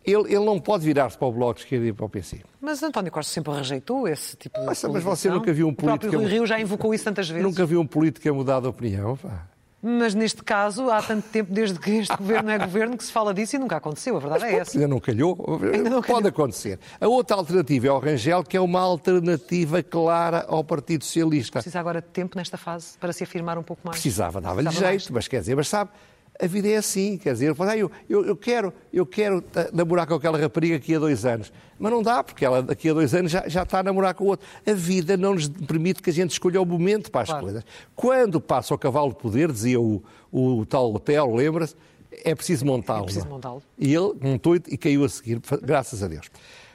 ele, 0.06 0.34
ele 0.34 0.46
não 0.46 0.60
pode 0.60 0.86
virar-se 0.86 1.18
para 1.18 1.28
o 1.28 1.32
Bloco 1.32 1.56
de 1.56 1.62
Esquerda 1.62 1.88
e 1.88 1.94
para 1.94 2.06
o 2.06 2.10
PC. 2.10 2.42
Mas 2.60 2.82
António 2.84 3.12
Costa 3.12 3.32
sempre 3.32 3.54
rejeitou 3.54 4.08
esse 4.08 4.36
tipo 4.36 4.60
de 4.60 4.66
Mas, 4.66 4.84
mas 4.84 5.04
você 5.04 5.30
nunca 5.30 5.52
viu 5.54 5.68
um 5.68 5.74
político... 5.74 6.08
O 6.08 6.10
próprio 6.10 6.30
Rio 6.30 6.46
já 6.46 6.60
invocou 6.60 6.94
isso 6.94 7.04
tantas 7.04 7.30
vezes. 7.30 7.44
Nunca 7.44 7.66
viu 7.66 7.80
um 7.80 7.88
político 7.88 8.28
a 8.30 8.34
mudar 8.34 8.60
de 8.60 8.68
opinião? 8.68 9.18
Pá. 9.18 9.54
Mas 9.86 10.16
neste 10.16 10.42
caso, 10.42 10.90
há 10.90 11.02
tanto 11.02 11.28
tempo 11.28 11.52
desde 11.52 11.78
que 11.78 11.92
este 11.92 12.16
governo 12.16 12.50
é 12.50 12.58
governo 12.58 12.96
que 12.96 13.04
se 13.04 13.12
fala 13.12 13.34
disso 13.34 13.58
e 13.58 13.60
nunca 13.60 13.76
aconteceu. 13.76 14.16
A 14.16 14.20
verdade 14.20 14.46
Mas, 14.46 14.54
é 14.54 14.58
essa. 14.58 14.78
Ainda 14.78 14.88
não 14.88 14.98
calhou. 14.98 15.60
Ainda 15.62 15.90
não 15.90 16.02
calhou. 16.02 16.22
Pode 16.22 16.28
acontecer. 16.30 16.80
A 17.02 17.08
outra 17.10 17.36
alternativa 17.36 17.88
é 17.88 17.92
o 17.92 18.00
Rangel, 18.00 18.46
que 18.46 18.56
é 18.56 18.62
uma 18.62 18.80
alternativa 18.80 19.84
clara 19.84 20.46
ao 20.48 20.64
Partido 20.64 21.04
Socialista. 21.04 21.60
Precisa 21.60 21.82
agora 21.82 22.00
de 22.00 22.08
tempo 22.08 22.38
nesta 22.38 22.56
fase 22.56 22.98
para 22.98 23.12
se 23.12 23.26
afirmar 23.26 23.58
um 23.58 23.64
pouco 23.64 23.82
mais. 23.84 23.98
Precisava, 23.98 24.40
dava-lhe 24.40 24.70
jeito, 24.70 24.84
mais. 24.84 25.10
mas 25.10 25.28
quer 25.28 25.42
dizer, 25.42 25.56
mas 25.58 25.68
sabe, 25.68 25.92
a 26.42 26.48
vida 26.48 26.68
é 26.68 26.78
assim, 26.78 27.18
quer 27.18 27.34
dizer, 27.34 27.56
ah, 27.60 27.78
eu, 27.78 27.92
eu, 28.10 28.26
eu, 28.26 28.36
quero, 28.36 28.74
eu 28.92 29.06
quero 29.06 29.44
namorar 29.72 30.08
com 30.08 30.16
aquela 30.16 30.38
rapariga 30.38 30.76
aqui 30.76 30.96
há 30.96 31.00
dois 31.00 31.26
anos, 31.26 31.54
mas 31.78 31.92
não 31.92 32.02
dá, 32.02 32.24
porque 32.24 32.44
ela 32.44 32.62
daqui 32.62 32.90
a 32.90 32.94
dois 32.94 33.14
anos 33.14 33.32
já, 33.32 33.48
já 33.48 33.64
está 33.64 33.80
a 33.80 33.84
namorar 33.84 34.14
com 34.14 34.24
o 34.26 34.28
outro. 34.28 34.48
A 34.66 34.74
vida 34.74 35.16
não 35.16 35.36
nos 35.36 35.48
permite 35.48 36.02
que 36.02 36.10
a 36.10 36.14
gente 36.14 36.32
escolha 36.32 36.62
o 36.62 36.66
momento 36.66 37.12
para 37.12 37.22
as 37.22 37.30
claro. 37.30 37.44
coisas. 37.44 37.64
Quando 37.96 38.42
passa 38.42 38.74
o 38.74 38.78
cavalo 38.78 39.10
de 39.10 39.20
poder, 39.20 39.52
dizia 39.52 39.80
o, 39.80 40.04
o 40.32 40.66
tal 40.66 40.94
Otelo, 40.94 41.36
lembra-se, 41.36 41.76
é 42.24 42.34
preciso 42.34 42.66
montá-lo. 42.66 43.04
É 43.04 43.06
preciso 43.06 43.28
montá-lo. 43.28 43.62
E 43.78 43.94
ele 43.94 44.14
montou 44.20 44.56
e 44.56 44.78
caiu 44.78 45.04
a 45.04 45.10
seguir, 45.10 45.40
graças 45.62 46.02
a 46.04 46.08
Deus. 46.08 46.30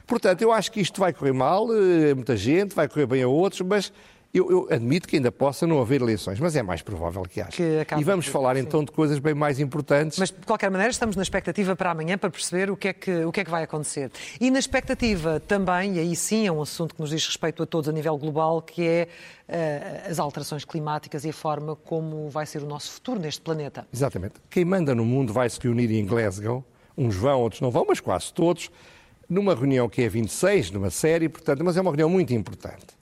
Portanto, 0.07 0.41
eu 0.41 0.51
acho 0.51 0.71
que 0.71 0.81
isto 0.81 0.99
vai 0.99 1.13
correr 1.13 1.33
mal, 1.33 1.67
eh, 1.71 2.15
muita 2.15 2.35
gente, 2.35 2.73
vai 2.73 2.87
correr 2.87 3.05
bem 3.05 3.21
a 3.21 3.27
outros, 3.27 3.61
mas 3.61 3.93
eu, 4.31 4.51
eu, 4.51 4.67
admito 4.69 5.07
que 5.07 5.15
ainda 5.15 5.31
possa 5.31 5.65
não 5.65 5.81
haver 5.81 6.01
eleições, 6.01 6.39
mas 6.39 6.55
é 6.55 6.61
mais 6.61 6.83
provável 6.83 7.23
que 7.23 7.41
haja. 7.41 7.51
Que 7.51 7.85
e 7.97 8.03
vamos 8.03 8.25
de... 8.25 8.31
falar 8.31 8.57
então 8.57 8.83
de 8.83 8.91
coisas 8.91 9.17
bem 9.17 9.33
mais 9.33 9.59
importantes. 9.59 10.19
Mas, 10.19 10.29
de 10.29 10.45
qualquer 10.45 10.69
maneira, 10.69 10.91
estamos 10.91 11.15
na 11.15 11.23
expectativa 11.23 11.75
para 11.75 11.89
amanhã 11.89 12.15
para 12.15 12.29
perceber 12.29 12.69
o 12.69 12.77
que 12.77 12.89
é 12.89 12.93
que, 12.93 13.25
o 13.25 13.31
que, 13.31 13.39
é 13.39 13.43
que 13.43 13.49
vai 13.49 13.63
acontecer. 13.63 14.11
E 14.39 14.51
na 14.51 14.59
expectativa 14.59 15.39
também, 15.39 15.95
e 15.95 15.99
aí 15.99 16.15
sim 16.15 16.45
é 16.45 16.51
um 16.51 16.61
assunto 16.61 16.93
que 16.93 17.01
nos 17.01 17.09
diz 17.09 17.25
respeito 17.25 17.63
a 17.63 17.65
todos 17.65 17.89
a 17.89 17.91
nível 17.91 18.15
global, 18.17 18.61
que 18.61 18.85
é 18.85 19.07
uh, 19.47 20.11
as 20.11 20.19
alterações 20.19 20.63
climáticas 20.63 21.25
e 21.25 21.29
a 21.29 21.33
forma 21.33 21.75
como 21.75 22.29
vai 22.29 22.45
ser 22.45 22.61
o 22.61 22.67
nosso 22.67 22.91
futuro 22.91 23.19
neste 23.19 23.41
planeta. 23.41 23.87
Exatamente. 23.91 24.35
Quem 24.47 24.63
manda 24.63 24.93
no 24.93 25.05
mundo 25.05 25.33
vai 25.33 25.49
se 25.49 25.59
reunir 25.59 25.91
em 25.91 26.05
Glasgow, 26.05 26.63
uns 26.95 27.15
vão, 27.15 27.41
outros 27.41 27.61
não 27.61 27.71
vão, 27.71 27.83
mas 27.87 27.99
quase 27.99 28.31
todos, 28.31 28.69
numa 29.27 29.55
reunião 29.55 29.89
que 29.89 30.03
é 30.03 30.07
26, 30.07 30.69
numa 30.69 30.91
série, 30.91 31.27
portanto, 31.27 31.63
mas 31.63 31.77
é 31.77 31.81
uma 31.81 31.89
reunião 31.89 32.09
muito 32.09 32.31
importante. 32.31 32.98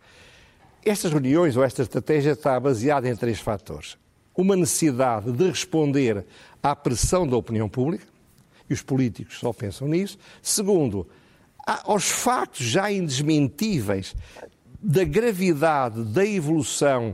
Estas 0.88 1.12
reuniões 1.12 1.58
ou 1.58 1.66
esta 1.66 1.82
estratégia 1.82 2.32
está 2.32 2.58
baseada 2.58 3.10
em 3.10 3.16
três 3.16 3.42
fatores. 3.42 3.98
Uma 4.34 4.56
necessidade 4.56 5.30
de 5.34 5.50
responder 5.50 6.26
à 6.64 6.74
pressão 6.74 7.28
da 7.28 7.36
opinião 7.36 7.68
pública, 7.68 8.06
e 8.70 8.74
os 8.74 8.82
políticos 8.82 9.38
só 9.38 9.52
pensam 9.52 9.86
nisso. 9.86 10.18
Segundo, 10.42 11.06
aos 11.66 12.10
factos 12.10 12.66
já 12.66 12.90
indesmentíveis 12.90 14.16
da 14.82 15.04
gravidade 15.04 16.06
da 16.06 16.26
evolução 16.26 17.14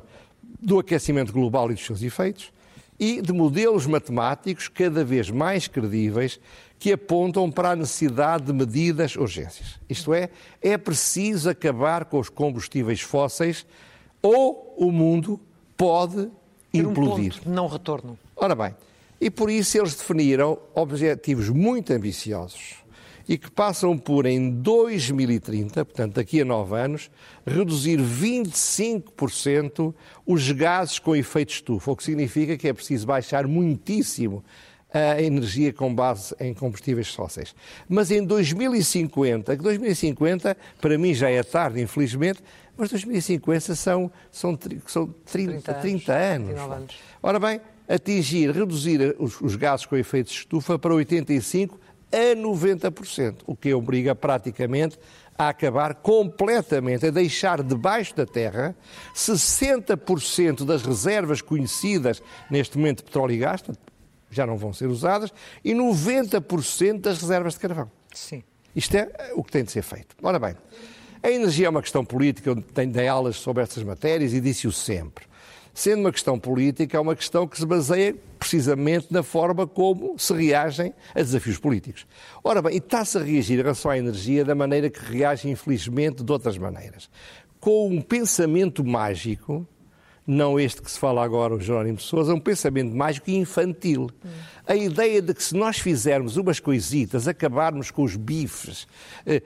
do 0.61 0.77
aquecimento 0.77 1.33
global 1.33 1.71
e 1.71 1.73
dos 1.73 1.83
seus 1.83 2.03
efeitos, 2.03 2.53
e 2.99 3.23
de 3.23 3.33
modelos 3.33 3.87
matemáticos 3.87 4.67
cada 4.67 5.03
vez 5.03 5.31
mais 5.31 5.67
credíveis 5.67 6.39
que 6.83 6.91
apontam 6.91 7.49
para 7.49 7.69
a 7.71 7.75
necessidade 7.77 8.43
de 8.43 8.51
medidas 8.51 9.15
urgências. 9.15 9.79
Isto 9.89 10.13
é, 10.13 10.29
é 10.61 10.77
preciso 10.77 11.49
acabar 11.49 12.03
com 12.03 12.19
os 12.19 12.27
combustíveis 12.27 12.99
fósseis 12.99 13.65
ou 14.21 14.75
o 14.77 14.91
mundo 14.91 15.39
pode 15.77 16.29
implodir. 16.73 17.39
Um 17.45 17.51
não 17.51 17.67
retorno. 17.67 18.19
Ora 18.35 18.53
bem, 18.53 18.75
e 19.21 19.31
por 19.31 19.49
isso 19.49 19.77
eles 19.77 19.95
definiram 19.95 20.59
objetivos 20.75 21.47
muito 21.47 21.93
ambiciosos 21.93 22.75
e 23.29 23.37
que 23.37 23.49
passam 23.49 23.97
por, 23.97 24.25
em 24.25 24.49
2030, 24.49 25.85
portanto 25.85 26.15
daqui 26.15 26.41
a 26.41 26.45
nove 26.45 26.77
anos, 26.77 27.09
reduzir 27.47 27.97
25% 27.97 29.95
os 30.25 30.51
gases 30.51 30.99
com 30.99 31.15
efeito 31.15 31.53
estufa, 31.53 31.91
o 31.91 31.95
que 31.95 32.03
significa 32.03 32.57
que 32.57 32.67
é 32.67 32.73
preciso 32.73 33.07
baixar 33.07 33.47
muitíssimo 33.47 34.43
a 34.93 35.21
energia 35.21 35.73
com 35.73 35.93
base 35.93 36.35
em 36.39 36.53
combustíveis 36.53 37.13
fósseis. 37.13 37.55
Mas 37.89 38.11
em 38.11 38.23
2050, 38.23 39.57
que 39.57 39.63
2050 39.63 40.55
para 40.79 40.97
mim 40.97 41.13
já 41.13 41.29
é 41.29 41.41
tarde, 41.41 41.81
infelizmente, 41.81 42.41
mas 42.77 42.89
2050 42.89 43.75
são, 43.75 44.11
são, 44.31 44.57
são 44.85 45.15
30, 45.25 45.73
30 45.73 45.73
anos. 45.73 45.81
30 45.81 46.13
anos. 46.13 46.59
anos. 46.59 46.95
Ora 47.21 47.39
bem, 47.39 47.61
atingir, 47.87 48.51
reduzir 48.51 49.15
os, 49.19 49.41
os 49.41 49.55
gases 49.55 49.85
com 49.85 49.95
efeito 49.95 50.27
de 50.27 50.33
estufa 50.33 50.77
para 50.77 50.93
85 50.93 51.79
a 52.11 52.35
90%, 52.35 53.37
o 53.47 53.55
que 53.55 53.73
obriga 53.73 54.13
praticamente 54.13 54.99
a 55.35 55.49
acabar 55.49 55.95
completamente, 55.95 57.07
a 57.07 57.09
deixar 57.09 57.63
debaixo 57.63 58.15
da 58.15 58.25
terra 58.25 58.75
60% 59.15 60.63
das 60.63 60.83
reservas 60.83 61.41
conhecidas 61.41 62.21
neste 62.51 62.77
momento 62.77 62.97
de 62.97 63.05
petróleo 63.05 63.33
e 63.33 63.37
gás, 63.39 63.63
já 64.35 64.45
não 64.45 64.57
vão 64.57 64.73
ser 64.73 64.87
usadas, 64.87 65.31
e 65.63 65.73
90% 65.73 67.01
das 67.01 67.21
reservas 67.21 67.53
de 67.53 67.59
carvão. 67.59 67.91
Sim. 68.13 68.43
Isto 68.75 68.95
é 68.95 69.31
o 69.35 69.43
que 69.43 69.51
tem 69.51 69.63
de 69.63 69.71
ser 69.71 69.83
feito. 69.83 70.15
Ora 70.21 70.39
bem, 70.39 70.55
a 71.21 71.29
energia 71.29 71.67
é 71.67 71.69
uma 71.69 71.81
questão 71.81 72.03
política, 72.03 72.49
eu 72.49 72.61
tenho 72.61 73.11
aulas 73.11 73.37
sobre 73.37 73.63
estas 73.63 73.83
matérias 73.83 74.33
e 74.33 74.41
disse-o 74.41 74.71
sempre. 74.71 75.25
Sendo 75.73 76.01
uma 76.01 76.11
questão 76.11 76.37
política, 76.37 76.97
é 76.97 76.99
uma 76.99 77.15
questão 77.15 77.47
que 77.47 77.57
se 77.57 77.65
baseia 77.65 78.15
precisamente 78.37 79.07
na 79.09 79.23
forma 79.23 79.65
como 79.65 80.19
se 80.19 80.31
reagem 80.33 80.93
a 81.15 81.19
desafios 81.19 81.57
políticos. 81.57 82.05
Ora 82.43 82.61
bem, 82.61 82.75
e 82.75 82.77
está-se 82.77 83.17
a 83.17 83.21
reagir 83.21 83.57
em 83.57 83.63
relação 83.63 83.89
à 83.89 83.97
energia 83.97 84.45
da 84.45 84.53
maneira 84.53 84.89
que 84.89 84.99
reage, 84.99 85.49
infelizmente, 85.49 86.23
de 86.23 86.31
outras 86.31 86.57
maneiras. 86.57 87.09
Com 87.59 87.87
um 87.87 88.01
pensamento 88.01 88.83
mágico 88.83 89.65
não 90.25 90.59
este 90.59 90.81
que 90.81 90.89
se 90.89 90.97
fala 90.97 91.23
agora, 91.23 91.53
o 91.53 91.59
Jerónimo 91.59 91.97
de 91.97 92.03
Sousa, 92.03 92.31
é 92.31 92.35
um 92.35 92.39
pensamento 92.39 92.95
mágico 92.95 93.29
e 93.29 93.35
infantil. 93.35 94.09
Hum. 94.25 94.29
A 94.65 94.75
ideia 94.75 95.21
de 95.21 95.33
que 95.33 95.43
se 95.43 95.55
nós 95.55 95.79
fizermos 95.79 96.37
umas 96.37 96.59
coisitas, 96.59 97.27
acabarmos 97.27 97.91
com 97.91 98.03
os 98.03 98.15
bifes, 98.15 98.87
eh, 99.25 99.41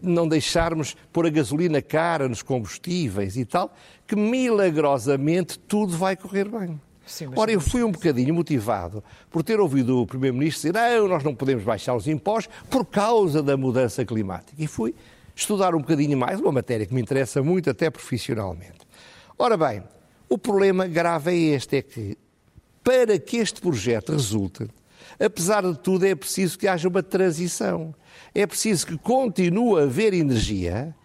não 0.00 0.28
deixarmos 0.28 0.96
pôr 1.12 1.26
a 1.26 1.30
gasolina 1.30 1.82
cara 1.82 2.28
nos 2.28 2.42
combustíveis 2.42 3.36
e 3.36 3.44
tal, 3.44 3.74
que 4.06 4.14
milagrosamente 4.14 5.58
tudo 5.58 5.96
vai 5.96 6.16
correr 6.16 6.48
bem. 6.48 6.80
Sim, 7.04 7.28
Ora, 7.34 7.50
eu 7.50 7.60
fui 7.60 7.82
um 7.82 7.90
bocadinho 7.90 8.32
motivado 8.32 9.02
por 9.28 9.42
ter 9.42 9.58
ouvido 9.58 10.00
o 10.00 10.06
Primeiro-Ministro 10.06 10.72
dizer 10.72 11.00
não, 11.00 11.08
nós 11.08 11.24
não 11.24 11.34
podemos 11.34 11.64
baixar 11.64 11.96
os 11.96 12.06
impostos 12.06 12.54
por 12.70 12.86
causa 12.86 13.42
da 13.42 13.56
mudança 13.56 14.04
climática. 14.04 14.54
E 14.56 14.68
fui 14.68 14.94
estudar 15.34 15.74
um 15.74 15.78
bocadinho 15.78 16.16
mais, 16.16 16.38
uma 16.38 16.52
matéria 16.52 16.86
que 16.86 16.94
me 16.94 17.00
interessa 17.00 17.42
muito 17.42 17.68
até 17.68 17.90
profissionalmente. 17.90 18.86
Ora 19.36 19.56
bem, 19.56 19.82
o 20.32 20.38
problema 20.38 20.86
grave 20.86 21.30
é 21.30 21.54
este, 21.54 21.76
é 21.76 21.82
que 21.82 22.16
para 22.82 23.18
que 23.18 23.36
este 23.36 23.60
projeto 23.60 24.12
resulte, 24.12 24.66
apesar 25.20 25.62
de 25.62 25.78
tudo, 25.78 26.06
é 26.06 26.14
preciso 26.14 26.58
que 26.58 26.66
haja 26.66 26.88
uma 26.88 27.02
transição. 27.02 27.94
É 28.34 28.46
preciso 28.46 28.86
que 28.86 28.96
continue 28.96 29.78
a 29.78 29.82
haver 29.84 30.14
energia 30.14 30.96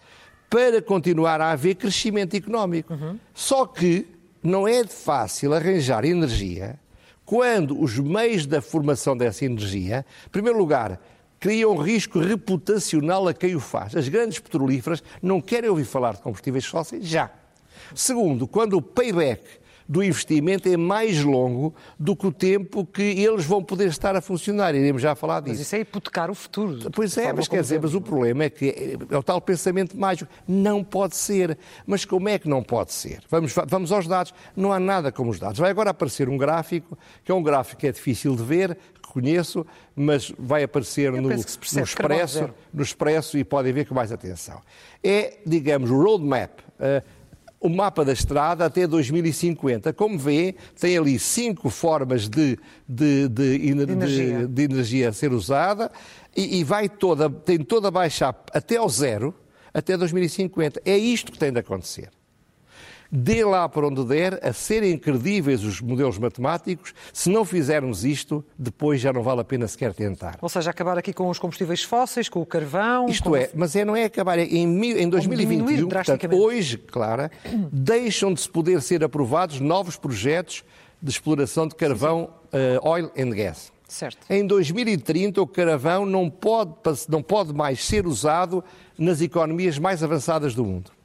para 0.50 0.82
continuar 0.82 1.42
a 1.42 1.52
haver 1.52 1.76
crescimento 1.76 2.38
económico. 2.38 2.94
Uhum. 2.94 3.20
Só 3.34 3.66
que 3.66 4.08
não 4.42 4.66
é 4.66 4.88
fácil 4.88 5.54
arranjar 5.54 6.06
energia 6.06 6.80
quando 7.26 7.78
os 7.82 8.00
meios 8.00 8.46
da 8.46 8.62
formação 8.62 9.18
dessa 9.18 9.44
energia, 9.44 10.06
em 10.26 10.30
primeiro 10.30 10.58
lugar, 10.58 11.02
criam 11.38 11.74
um 11.74 11.82
risco 11.82 12.18
reputacional 12.20 13.28
a 13.28 13.34
quem 13.34 13.56
o 13.56 13.60
faz. 13.60 13.94
As 13.94 14.08
grandes 14.08 14.40
petrolíferas 14.40 15.04
não 15.22 15.42
querem 15.42 15.70
ouvir 15.70 15.84
falar 15.84 16.16
de 16.16 16.22
combustíveis 16.22 16.66
fósseis 16.66 17.06
já. 17.06 17.30
Segundo, 17.94 18.48
quando 18.48 18.78
o 18.78 18.82
payback 18.82 19.42
do 19.88 20.04
investimento 20.04 20.68
é 20.68 20.76
mais 20.76 21.24
longo 21.24 21.74
do 21.98 22.16
que 22.16 22.28
o 22.28 22.32
tempo 22.32 22.86
que 22.86 23.02
eles 23.02 23.46
vão 23.46 23.64
poder 23.64 23.88
estar 23.88 24.16
a 24.16 24.22
funcionar. 24.22 24.76
Iremos 24.76 25.02
já 25.02 25.16
falar 25.16 25.40
disso. 25.40 25.54
Mas 25.54 25.62
isso 25.62 25.76
é 25.76 25.80
hipotecar 25.80 26.30
o 26.30 26.36
futuro. 26.36 26.92
Pois 26.92 27.18
é, 27.18 27.32
mas 27.32 27.48
quer 27.48 27.62
dizer, 27.62 27.80
mas 27.82 27.96
o 27.96 28.02
problema 28.02 28.44
é 28.44 28.50
que 28.50 28.98
é 29.10 29.18
o 29.18 29.24
tal 29.24 29.40
pensamento 29.40 29.98
mágico. 29.98 30.30
Não 30.48 30.84
pode 30.84 31.16
ser. 31.16 31.58
Mas 31.86 32.04
como 32.04 32.28
é 32.28 32.38
que 32.38 32.50
não 32.50 32.62
pode 32.62 32.92
ser? 32.92 33.22
Vamos, 33.30 33.54
vamos 33.68 33.92
aos 33.92 34.08
dados. 34.08 34.34
Não 34.56 34.74
há 34.74 34.80
nada 34.80 35.12
como 35.12 35.32
os 35.32 35.40
dados. 35.40 35.60
Vai 35.60 35.72
agora 35.72 35.92
aparecer 35.92 36.28
um 36.28 36.38
gráfico, 36.38 36.98
que 37.24 37.32
é 37.32 37.36
um 37.36 37.42
gráfico 37.42 37.80
que 37.80 37.88
é 37.88 37.92
difícil 37.92 38.36
de 38.36 38.44
ver, 38.44 38.78
reconheço, 39.06 39.66
mas 39.96 40.34
vai 40.38 40.64
aparecer 40.64 41.12
no, 41.14 41.22
no, 41.22 41.34
expresso, 41.34 42.50
no 42.74 42.84
expresso 42.84 43.38
e 43.38 43.44
podem 43.44 43.72
ver 43.72 43.86
com 43.86 43.96
mais 43.96 44.12
atenção. 44.12 44.62
É, 45.02 45.38
digamos, 45.46 45.90
o 45.90 45.98
roadmap. 45.98 46.60
Uh, 46.78 47.17
o 47.60 47.70
mapa 47.70 48.06
da 48.06 48.14
estrada 48.14 48.66
até 48.66 48.86
2050. 48.86 49.94
Como 49.94 50.18
vê, 50.18 50.56
tem 50.80 50.98
ali 50.98 51.18
cinco 51.18 51.70
formas 51.70 52.28
de, 52.28 52.58
de, 52.88 53.28
de, 53.28 53.58
de, 53.58 53.70
energia. 53.70 54.50
energia. 54.64 55.10
a 55.10 55.14
ser 55.14 55.32
usada 55.32 55.92
e, 56.36 56.60
e, 56.60 56.64
vai 56.64 56.88
toda, 56.88 57.30
tem 57.30 57.58
toda 57.58 57.88
a 57.88 57.92
baixar 57.92 58.36
até 58.54 58.78
ao 58.78 58.90
zero 58.90 59.34
até 59.74 59.98
2050. 59.98 60.82
É 60.86 60.98
isto 60.98 61.32
que 61.32 61.40
tem 61.40 61.52
de 61.52 61.60
acontecer 61.60 62.10
dê 63.12 63.44
lá 63.44 63.68
para 63.68 63.88
onde 63.88 64.04
der, 64.06 64.40
a 64.46 64.54
serem 64.54 64.98
credíveis 64.98 65.64
os 65.64 65.82
modelos 65.82 66.18
matemáticos. 66.18 66.94
Se 67.14 67.30
não 67.30 67.46
fizermos 67.46 68.06
isto, 68.06 68.44
depois 68.58 69.02
já 69.02 69.12
não 69.12 69.24
vale 69.24 69.42
a 69.42 69.44
pena 69.44 69.68
sequer 69.68 69.94
tentar. 69.94 70.38
Ou 70.42 70.50
seja, 70.50 70.70
acabar 70.72 70.98
aqui 70.98 71.14
com 71.14 71.30
os 71.30 71.40
combustíveis 71.40 71.84
fósseis, 71.84 72.30
com 72.30 72.42
o 72.42 72.46
carvão. 72.46 73.08
Isto 73.08 73.36
é, 73.36 73.50
mas 73.54 73.76
é, 73.76 73.86
não 73.86 73.96
é 73.96 74.06
acabar. 74.06 74.38
É 74.40 74.44
em, 74.44 75.02
em 75.02 75.10
2021, 75.10 75.88
portanto, 75.88 76.36
hoje, 76.36 76.78
Clara, 76.78 77.32
deixam 77.72 78.34
de 78.34 78.42
se 78.42 78.50
poder 78.50 78.82
ser 78.82 79.04
aprovados 79.04 79.60
novos 79.60 79.98
projetos 79.98 80.64
de 81.02 81.12
exploração 81.12 81.68
de 81.68 81.76
carvão, 81.76 82.30
uh, 82.46 82.88
oil 82.88 83.12
and 83.18 83.30
gas. 83.30 83.72
Certo. 83.88 84.20
Em 84.30 84.46
2030, 84.46 85.42
o 85.42 85.48
carvão 85.48 86.06
não 86.06 86.30
pode, 86.30 86.74
não 87.08 87.24
pode 87.24 87.54
mais 87.54 87.86
ser 87.86 88.06
usado 88.06 88.62
nas 88.98 89.22
economias 89.22 89.80
mais 89.80 90.04
avançadas 90.04 90.54
do 90.54 90.66
mundo 90.66 90.97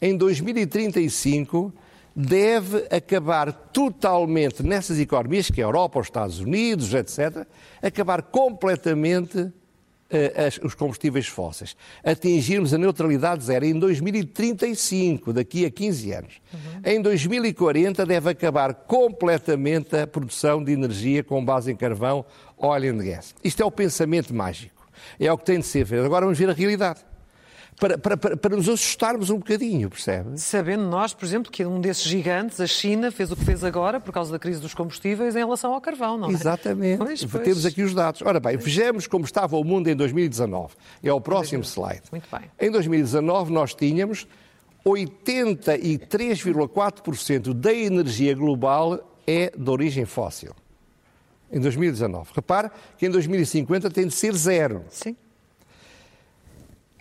em 0.00 0.16
2035 0.16 1.72
deve 2.14 2.84
acabar 2.90 3.52
totalmente 3.52 4.62
nessas 4.62 4.98
economias, 4.98 5.50
que 5.50 5.60
é 5.60 5.64
a 5.64 5.68
Europa, 5.68 6.00
os 6.00 6.06
Estados 6.08 6.40
Unidos, 6.40 6.92
etc., 6.92 7.46
acabar 7.80 8.22
completamente 8.22 9.38
uh, 9.38 9.52
as, 10.46 10.58
os 10.58 10.74
combustíveis 10.74 11.28
fósseis. 11.28 11.76
Atingirmos 12.02 12.74
a 12.74 12.78
neutralidade 12.78 13.44
zero 13.44 13.64
em 13.64 13.78
2035, 13.78 15.32
daqui 15.32 15.64
a 15.64 15.70
15 15.70 16.12
anos. 16.12 16.40
Uhum. 16.52 16.80
Em 16.84 17.00
2040 17.00 18.04
deve 18.04 18.30
acabar 18.30 18.74
completamente 18.74 19.96
a 19.96 20.04
produção 20.04 20.62
de 20.62 20.72
energia 20.72 21.22
com 21.22 21.44
base 21.44 21.70
em 21.70 21.76
carvão, 21.76 22.24
óleo 22.56 23.00
e 23.00 23.10
gás. 23.10 23.32
Isto 23.44 23.62
é 23.62 23.66
o 23.66 23.70
pensamento 23.70 24.34
mágico. 24.34 24.88
É 25.20 25.32
o 25.32 25.38
que 25.38 25.44
tem 25.44 25.60
de 25.60 25.66
ser 25.66 25.86
feito. 25.86 26.04
Agora 26.04 26.24
vamos 26.24 26.38
ver 26.38 26.50
a 26.50 26.52
realidade 26.52 27.00
para, 27.78 27.96
para, 27.96 28.16
para, 28.16 28.36
para, 28.36 28.56
nos 28.56 28.68
assustarmos 28.68 29.30
um 29.30 29.38
bocadinho, 29.38 29.88
percebe? 29.88 30.36
Sabendo 30.38 30.84
nós, 30.84 31.14
por 31.14 31.24
exemplo, 31.24 31.50
que 31.50 31.64
um 31.64 31.80
desses 31.80 32.04
gigantes, 32.04 32.60
a 32.60 32.66
China, 32.66 33.12
fez 33.12 33.30
o 33.30 33.36
que 33.36 33.44
fez 33.44 33.62
agora 33.62 34.00
por 34.00 34.12
causa 34.12 34.32
da 34.32 34.38
crise 34.38 34.60
dos 34.60 34.74
combustíveis 34.74 35.36
em 35.36 35.38
relação 35.38 35.72
ao 35.72 35.80
carvão, 35.80 36.18
não 36.18 36.28
é? 36.28 36.32
Exatamente. 36.32 36.98
Pois, 36.98 37.24
pois. 37.24 37.44
Temos 37.44 37.64
aqui 37.64 37.82
os 37.82 37.94
dados. 37.94 38.20
Ora 38.22 38.40
bem, 38.40 38.56
vejamos 38.56 39.06
como 39.06 39.24
estava 39.24 39.56
o 39.56 39.64
mundo 39.64 39.88
em 39.88 39.96
2019. 39.96 40.74
É 41.02 41.12
o 41.12 41.20
próximo 41.20 41.62
slide. 41.62 42.02
Muito 42.10 42.28
bem. 42.30 42.50
Em 42.60 42.70
2019 42.70 43.52
nós 43.52 43.74
tínhamos 43.74 44.26
83,4% 44.84 47.52
da 47.52 47.72
energia 47.72 48.34
global 48.34 49.16
é 49.26 49.52
de 49.56 49.70
origem 49.70 50.04
fóssil. 50.04 50.52
Em 51.50 51.58
2019. 51.60 52.30
Repare 52.34 52.70
que 52.96 53.06
em 53.06 53.10
2050 53.10 53.90
tem 53.90 54.06
de 54.06 54.14
ser 54.14 54.34
zero. 54.34 54.84
Sim. 54.90 55.16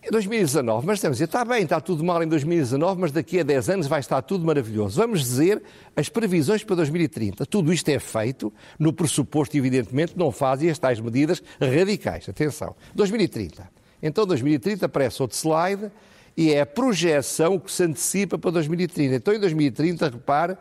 Em 0.08 0.10
2019, 0.10 0.88
mas 0.88 1.02
dizer, 1.02 1.26
está 1.26 1.44
bem, 1.44 1.64
está 1.64 1.82
tudo 1.82 2.02
mal 2.02 2.24
em 2.24 2.28
2019, 2.30 3.02
mas 3.02 3.12
daqui 3.12 3.42
a 3.42 3.44
10 3.44 3.70
anos 3.72 3.88
vai 3.88 4.00
estar 4.00 4.22
tudo 4.22 4.46
maravilhoso. 4.46 5.02
Vamos 5.02 5.20
dizer 5.20 5.62
as 5.98 6.08
previsões 6.08 6.64
para 6.64 6.78
2030. 6.78 7.46
Tudo 7.46 7.74
isto 7.74 7.90
é 7.90 8.00
feito 8.00 8.54
no 8.80 8.94
pressuposto, 8.94 9.58
evidentemente, 9.58 10.18
não 10.18 10.32
fazem 10.32 10.70
as 10.70 10.80
tais 10.80 11.02
medidas 11.02 11.44
radicais. 11.60 12.30
Atenção. 12.30 12.74
2030. 12.96 13.70
Então, 14.02 14.26
2030 14.26 14.86
aparece 14.86 15.22
outro 15.22 15.36
slide 15.36 15.92
e 16.38 16.54
é 16.54 16.62
a 16.62 16.66
projeção 16.66 17.60
que 17.60 17.70
se 17.70 17.84
antecipa 17.84 18.38
para 18.38 18.52
2030. 18.52 19.16
Então, 19.16 19.34
em 19.34 19.40
2030, 19.42 20.08
repare, 20.08 20.56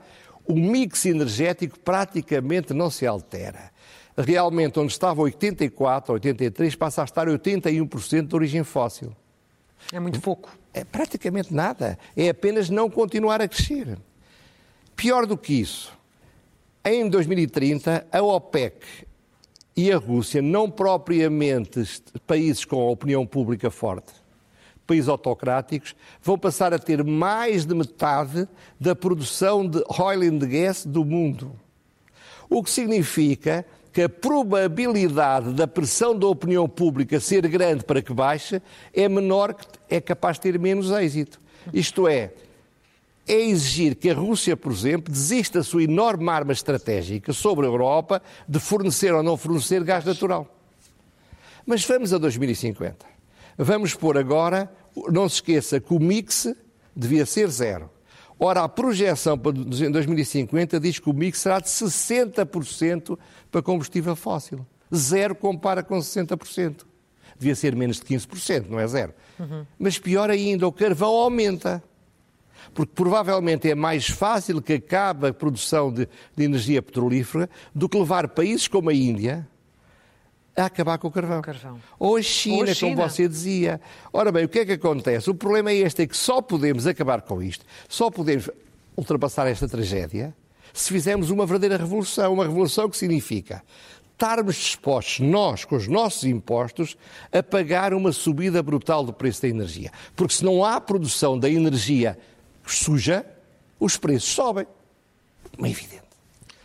o 0.45 0.57
mix 0.57 1.07
energético 1.07 1.79
praticamente 1.79 2.75
não 2.75 2.91
se 2.91 3.07
altera. 3.07 3.71
Realmente, 4.17 4.81
onde 4.81 4.91
estava 4.91 5.23
84, 5.23 6.15
83, 6.15 6.75
passa 6.75 7.03
a 7.03 7.05
estar 7.05 7.29
81% 7.29 8.27
de 8.27 8.35
origem 8.35 8.65
fóssil. 8.65 9.15
É 9.93 10.01
muito 10.01 10.21
pouco. 10.21 10.51
É 10.75 10.85
praticamente 10.85 11.55
nada. 11.55 11.99
É 12.17 12.29
apenas 12.29 12.69
não 12.69 12.91
continuar 12.91 13.41
a 13.41 13.49
crescer. 13.49 13.99
Pior 14.95 15.27
do 15.27 15.37
que 15.37 15.61
isso, 15.61 15.93
em 16.85 17.09
2030, 17.09 18.07
a 18.11 18.23
OPEC 18.23 19.07
e 19.77 19.93
a 19.93 19.99
Rússia, 19.99 20.41
não 20.41 20.71
propriamente 20.71 22.03
países 22.27 22.65
com 22.65 22.81
a 22.81 22.91
opinião 22.91 23.27
pública 23.27 23.71
forte, 23.71 24.13
países 24.87 25.09
autocráticos, 25.09 25.95
vão 26.23 26.39
passar 26.39 26.73
a 26.73 26.79
ter 26.79 27.05
mais 27.05 27.67
de 27.67 27.75
metade 27.75 28.49
da 28.81 28.97
produção 28.97 29.69
de 29.69 29.83
oil 29.99 30.23
and 30.23 30.39
gas 30.39 30.87
do 30.87 31.05
mundo. 31.05 31.53
O 32.49 32.63
que 32.63 32.71
significa 32.71 33.67
que 33.93 34.03
a 34.03 34.09
probabilidade 34.09 35.53
da 35.55 35.67
pressão 35.67 36.19
da 36.19 36.27
opinião 36.27 36.69
pública 36.69 37.19
ser 37.19 37.47
grande 37.49 37.85
para 37.85 38.01
que 38.01 38.13
baixe 38.13 38.63
é 38.95 39.09
menor, 39.09 39.55
que 39.55 39.67
é 39.89 40.01
capaz 40.01 40.37
de 40.37 40.43
ter 40.43 40.59
menos 40.59 40.91
êxito. 40.91 41.41
Isto 41.73 42.07
é, 42.09 42.33
é 43.27 43.35
exigir 43.35 43.97
que 43.97 44.11
a 44.11 44.15
Rússia, 44.15 44.57
por 44.57 44.73
exemplo, 44.73 45.13
desista 45.13 45.59
da 45.59 45.65
sua 45.65 45.83
enorme 45.83 46.29
arma 46.29 46.53
estratégica 46.53 47.33
sobre 47.33 47.67
a 47.67 47.69
Europa 47.69 48.23
de 48.49 48.59
fornecer 48.59 49.13
ou 49.13 49.23
não 49.23 49.37
fornecer 49.37 49.83
gás 49.83 50.05
natural. 50.05 50.47
Mas 51.65 51.85
vamos 51.85 52.13
a 52.13 52.19
2050. 52.19 53.05
Vamos 53.59 53.95
pôr 53.95 54.19
agora 54.19 54.71
não 55.11 55.29
se 55.29 55.37
esqueça 55.37 55.81
que 55.81 55.93
o 55.93 56.01
mix 56.01 56.49
devia 56.95 57.27
ser 57.27 57.49
zero. 57.51 57.91
Ora, 58.39 58.63
a 58.63 58.69
projeção 58.69 59.39
para 59.39 59.53
2050 59.53 60.79
diz 60.81 60.99
que 60.99 61.09
o 61.09 61.13
mix 61.13 61.41
será 61.41 61.59
de 61.59 61.69
60% 61.69 63.19
para 63.51 63.63
combustível 63.63 64.15
fóssil. 64.15 64.67
Zero 64.95 65.35
compara 65.35 65.83
com 65.83 65.99
60%. 65.99 66.83
Devia 67.39 67.55
ser 67.55 67.75
menos 67.75 67.99
de 67.99 68.05
15%, 68.05 68.67
não 68.69 68.81
é 68.81 68.87
zero. 68.87 69.15
Uhum. 69.39 69.67
Mas 69.79 69.99
pior 69.99 70.31
ainda, 70.31 70.67
o 70.67 70.73
carvão 70.73 71.15
aumenta. 71.15 71.83
Porque 72.75 72.93
provavelmente 72.95 73.71
é 73.71 73.75
mais 73.75 74.09
fácil 74.09 74.61
que 74.61 74.75
acabe 74.75 75.29
a 75.29 75.33
produção 75.33 75.93
de, 75.93 76.09
de 76.37 76.45
energia 76.45 76.83
petrolífera 76.83 77.49
do 77.75 77.89
que 77.89 77.99
levar 77.99 78.29
países 78.29 78.69
como 78.69 78.91
a 78.91 78.95
Índia, 78.95 79.47
a 80.57 80.67
acabar 80.67 80.99
com 80.99 81.09
o 81.09 81.11
carvão. 81.11 81.43
carvão. 81.43 81.79
Ou, 81.99 82.17
a 82.17 82.23
China, 82.23 82.57
Ou 82.57 82.63
a 82.65 82.75
China, 82.75 82.97
como 82.97 83.09
você 83.09 83.29
dizia. 83.29 83.81
Ora 84.13 84.33
bem, 84.33 84.45
o 84.45 84.49
que 84.49 84.61
é 84.61 84.67
que 84.67 84.73
acontece? 84.73 85.31
O 85.31 85.35
problema 85.35 85.71
é 85.71 85.77
este, 85.77 86.03
é 86.03 86.07
que 86.07 86.17
só 86.17 86.41
podemos 86.41 86.87
acabar 86.87 87.23
com 87.23 87.43
isto, 87.43 87.65
só 87.89 88.11
podemos 88.11 88.51
ultrapassar 88.97 89.47
esta 89.47 89.69
tragédia 89.69 90.35
se 90.73 90.93
fizermos 90.93 91.31
uma 91.31 91.47
verdadeira 91.47 91.77
revolução. 91.77 92.33
Uma 92.33 92.45
revolução 92.45 92.89
que 92.89 92.97
significa 92.97 93.63
estarmos 94.17 94.57
dispostos, 94.57 95.21
nós, 95.21 95.65
com 95.67 95.77
os 95.77 95.87
nossos 95.87 96.25
impostos, 96.25 96.97
a 97.31 97.43
pagar 97.43 97.93
uma 97.93 98.13
subida 98.13 98.63
brutal 98.63 99.05
do 99.05 99.13
preço 99.13 99.43
da 99.43 99.49
energia. 99.49 99.93
Porque 100.17 100.35
se 100.35 100.45
não 100.45 100.65
há 100.65 100.81
produção 100.81 101.39
da 101.39 101.51
energia 101.51 102.19
suja, 102.67 103.27
os 103.79 103.99
preços 103.99 104.31
sobem. 104.31 104.67
É 105.63 105.69
evidente. 105.69 106.07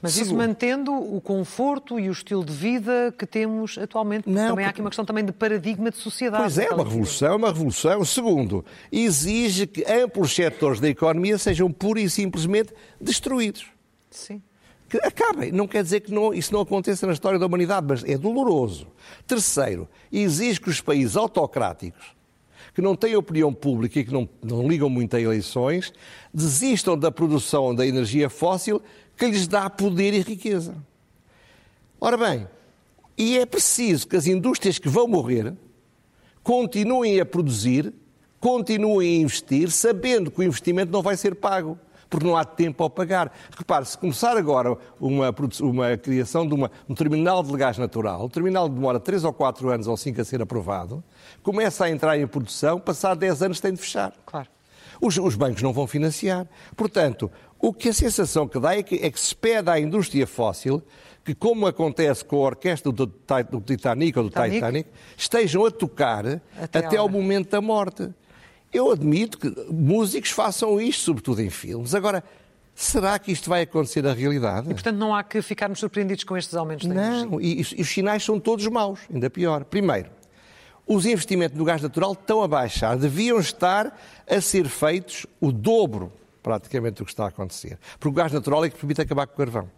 Mas 0.02 0.18
isso 0.18 0.34
mantendo 0.34 0.92
o 0.92 1.22
conforto 1.22 2.00
e 2.00 2.10
o 2.10 2.12
estilo 2.12 2.44
de 2.44 2.54
vida 2.54 3.14
que 3.16 3.28
temos 3.28 3.78
atualmente. 3.78 4.28
Não, 4.28 4.34
também 4.36 4.50
porque... 4.50 4.64
há 4.64 4.70
aqui 4.70 4.82
uma 4.82 4.90
questão 4.90 5.06
também 5.06 5.24
de 5.24 5.32
paradigma 5.32 5.92
de 5.92 5.98
sociedade. 5.98 6.42
Pois 6.42 6.58
é, 6.58 6.70
uma 6.70 6.84
revolução, 6.84 7.36
uma 7.36 7.50
revolução. 7.50 8.04
Segundo, 8.04 8.66
exige 8.92 9.68
que 9.68 9.84
amplos 9.86 10.34
setores 10.34 10.80
da 10.80 10.90
economia 10.90 11.38
sejam 11.38 11.72
pura 11.72 12.00
e 12.00 12.10
simplesmente 12.10 12.74
destruídos. 13.00 13.68
Sim. 14.10 14.42
Que 14.92 14.98
acabem. 14.98 15.54
Não 15.54 15.70
quer 15.70 15.84
dizer 15.84 16.02
que 16.02 16.12
não, 16.12 16.34
isso 16.34 16.52
não 16.54 16.60
aconteça 16.60 17.08
na 17.08 17.14
história 17.14 17.40
da 17.40 17.46
humanidade, 17.46 17.88
mas 17.88 18.04
é 18.04 18.18
doloroso. 18.18 18.88
Terceiro, 19.26 19.88
exige 20.12 20.60
que 20.60 20.70
os 20.70 20.82
países 20.82 21.16
autocráticos, 21.16 22.14
que 22.76 22.82
não 22.82 22.94
têm 22.94 23.16
opinião 23.16 23.54
pública 23.54 24.02
e 24.02 24.04
que 24.04 24.12
não, 24.12 24.28
não 24.44 24.68
ligam 24.68 24.90
muito 24.90 25.16
a 25.16 25.22
eleições, 25.22 25.94
desistam 26.34 26.98
da 26.98 27.10
produção 27.10 27.74
da 27.74 27.88
energia 27.88 28.30
fóssil 28.30 28.82
que 29.16 29.26
lhes 29.28 29.48
dá 29.48 29.70
poder 29.70 30.14
e 30.14 30.20
riqueza. 30.20 30.76
Ora 31.98 32.18
bem, 32.18 32.46
e 33.18 33.38
é 33.38 33.46
preciso 33.46 34.06
que 34.06 34.18
as 34.18 34.28
indústrias 34.28 34.78
que 34.78 34.90
vão 34.90 35.08
morrer 35.08 35.54
continuem 36.44 37.18
a 37.22 37.26
produzir, 37.26 37.94
continuem 38.42 39.20
a 39.20 39.22
investir, 39.22 39.72
sabendo 39.72 40.30
que 40.30 40.42
o 40.42 40.44
investimento 40.44 40.92
não 40.92 41.02
vai 41.02 41.16
ser 41.16 41.34
pago, 41.36 41.80
porque 42.12 42.28
não 42.28 42.36
há 42.36 42.44
tempo 42.44 42.84
a 42.84 42.90
pagar. 42.90 43.32
Repare, 43.58 43.86
se 43.86 43.98
começar 43.98 44.36
agora 44.36 44.78
uma, 45.00 45.34
uma 45.62 45.98
criação 45.98 46.46
de 46.46 46.54
uma, 46.54 46.70
um 46.88 46.94
terminal 46.94 47.42
de 47.42 47.56
gás 47.58 47.78
natural, 47.78 48.26
o 48.26 48.30
terminal 48.30 48.68
demora 48.68 49.00
3 49.00 49.24
ou 49.24 49.32
4 49.32 49.70
anos 49.70 49.88
ou 49.88 49.96
5 49.96 50.20
a 50.20 50.26
ser 50.26 50.42
aprovado, 50.42 51.02
começa 51.42 51.86
a 51.86 51.90
entrar 51.90 52.20
em 52.20 52.28
produção, 52.28 52.80
passar 52.80 53.16
10 53.16 53.44
anos 53.44 53.60
tem 53.62 53.74
de 53.74 53.80
fechar. 53.80 54.14
Claro. 54.26 54.50
Os, 55.00 55.18
os 55.18 55.36
bancos 55.36 55.64
não 55.64 55.72
vão 55.72 55.88
financiar. 55.88 56.46
Portanto, 56.76 57.32
o 57.58 57.74
que 57.74 57.90
a 57.90 57.94
sensação 57.94 58.46
que 58.46 58.60
dá 58.60 58.76
é 58.76 58.84
que, 58.84 58.96
é 58.96 59.10
que 59.10 59.20
se 59.20 59.34
pede 59.34 59.70
à 59.70 59.80
indústria 59.80 60.28
fóssil 60.28 60.84
que, 61.24 61.34
como 61.34 61.66
acontece 61.66 62.26
com 62.26 62.36
a 62.38 62.48
orquestra 62.48 62.92
do, 62.92 63.06
do 63.06 63.62
Titanic 63.62 64.18
ou 64.18 64.26
do 64.26 64.30
Titanic, 64.30 64.56
Titanic 64.56 64.90
estejam 65.18 65.66
a 65.66 65.72
tocar 65.72 66.26
até, 66.62 66.80
até 66.80 66.98
ao 66.98 67.08
momento 67.08 67.52
da 67.52 67.62
morte. 67.62 68.10
Eu 68.74 68.92
admito 68.92 69.38
que 69.38 69.50
músicos 69.70 70.32
façam 70.32 70.80
isto, 70.80 71.04
sobretudo 71.04 71.42
em 71.42 71.50
filmes. 71.50 71.94
Agora, 71.94 72.24
será 72.74 73.20
que 73.20 73.32
isto 73.32 73.50
vai 73.50 73.64
acontecer 73.64 74.02
na 74.02 74.14
realidade? 74.14 74.70
E, 74.70 74.74
portanto, 74.74 74.98
não 74.98 75.14
há 75.14 75.24
que 75.24 75.42
ficarmos 75.42 75.80
surpreendidos 75.80 76.24
com 76.24 76.38
estes 76.38 76.56
aumentos 76.56 76.88
da 76.88 76.94
Não, 76.94 77.42
e, 77.42 77.60
e 77.60 77.82
os 77.82 77.90
sinais 77.90 78.24
são 78.24 78.40
todos 78.40 78.66
maus, 78.68 79.00
ainda 79.14 79.30
pior. 79.30 79.66
Primeiro, 79.66 80.10
os 80.88 81.06
investimentos 81.06 81.58
no 81.58 81.66
gás 81.66 81.82
natural 81.82 82.14
estão 82.14 82.42
a 82.42 82.48
baixar, 82.48 82.98
deviam 82.98 83.40
estar 83.40 83.98
a 84.30 84.42
ser 84.42 84.68
feitos 84.68 85.26
o 85.40 85.52
dobro 85.52 86.12
praticamente 86.42 86.98
do 86.98 87.06
que 87.06 87.12
está 87.12 87.26
a 87.26 87.28
acontecer. 87.28 87.78
Porque 88.00 88.10
o 88.10 88.24
gás 88.24 88.32
natural 88.32 88.66
é 88.66 88.70
que 88.70 88.78
permite 88.78 89.02
acabar 89.02 89.28
com 89.28 89.34
o 89.34 89.38
carvão. 89.38 89.70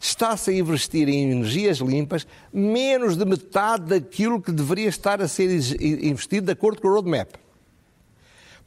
Está-se 0.00 0.50
a 0.50 0.54
investir 0.54 1.08
em 1.08 1.32
energias 1.32 1.78
limpas 1.78 2.26
menos 2.52 3.16
de 3.16 3.24
metade 3.24 3.86
daquilo 3.86 4.40
que 4.40 4.52
deveria 4.52 4.88
estar 4.88 5.20
a 5.20 5.26
ser 5.26 5.50
investido 5.80 6.46
de 6.46 6.52
acordo 6.52 6.80
com 6.80 6.88
o 6.88 6.92
roadmap. 6.92 7.30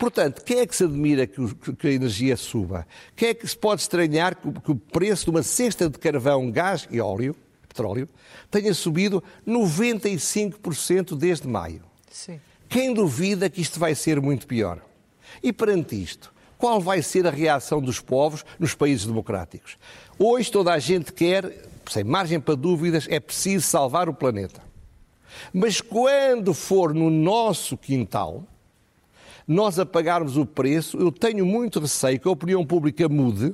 Portanto, 0.01 0.43
quem 0.43 0.57
é 0.57 0.65
que 0.65 0.75
se 0.75 0.83
admira 0.83 1.27
que, 1.27 1.87
a 1.87 1.91
energia 1.91 2.35
suba? 2.35 2.87
Quem 3.15 3.29
é 3.29 3.33
que 3.35 3.47
se 3.47 3.55
pode 3.55 3.81
estranhar 3.81 4.35
que 4.35 4.71
o 4.71 4.75
preço 4.75 5.25
de 5.25 5.29
uma 5.29 5.43
cesta 5.43 5.87
de 5.87 5.99
carvão, 5.99 6.49
gás 6.49 6.87
e 6.89 6.99
óleo, 6.99 7.35
petróleo, 7.67 8.09
tenha 8.49 8.73
subido 8.73 9.23
95% 9.47 11.15
desde 11.15 11.47
maio? 11.47 11.83
Sim. 12.09 12.41
Quem 12.67 12.95
duvida 12.95 13.47
que 13.47 13.61
isto 13.61 13.79
vai 13.79 13.93
ser 13.93 14.19
muito 14.19 14.47
pior? 14.47 14.81
E 15.43 15.53
perante 15.53 16.01
isto, 16.01 16.33
qual 16.57 16.81
vai 16.81 17.03
ser 17.03 17.27
a 17.27 17.29
reação 17.29 17.79
dos 17.79 17.99
povos 17.99 18.43
nos 18.57 18.73
países 18.73 19.05
democráticos. 19.05 19.77
Hoje 20.17 20.51
toda 20.51 20.73
a 20.73 20.79
gente 20.79 21.13
quer, 21.13 21.69
sem 21.87 22.03
margem 22.03 22.39
para 22.39 22.55
dúvidas, 22.55 23.05
é 23.07 23.19
preciso 23.19 23.67
salvar 23.67 24.09
o 24.09 24.15
planeta. 24.15 24.63
Mas 25.53 25.79
quando 25.79 26.55
for 26.55 26.91
no 26.91 27.11
nosso 27.11 27.77
quintal, 27.77 28.47
nós 29.51 29.77
a 29.77 29.85
pagarmos 29.85 30.37
o 30.37 30.45
preço, 30.45 30.97
eu 30.97 31.11
tenho 31.11 31.45
muito 31.45 31.79
receio 31.79 32.19
que 32.19 32.27
a 32.27 32.31
opinião 32.31 32.65
pública 32.65 33.07
mude 33.09 33.53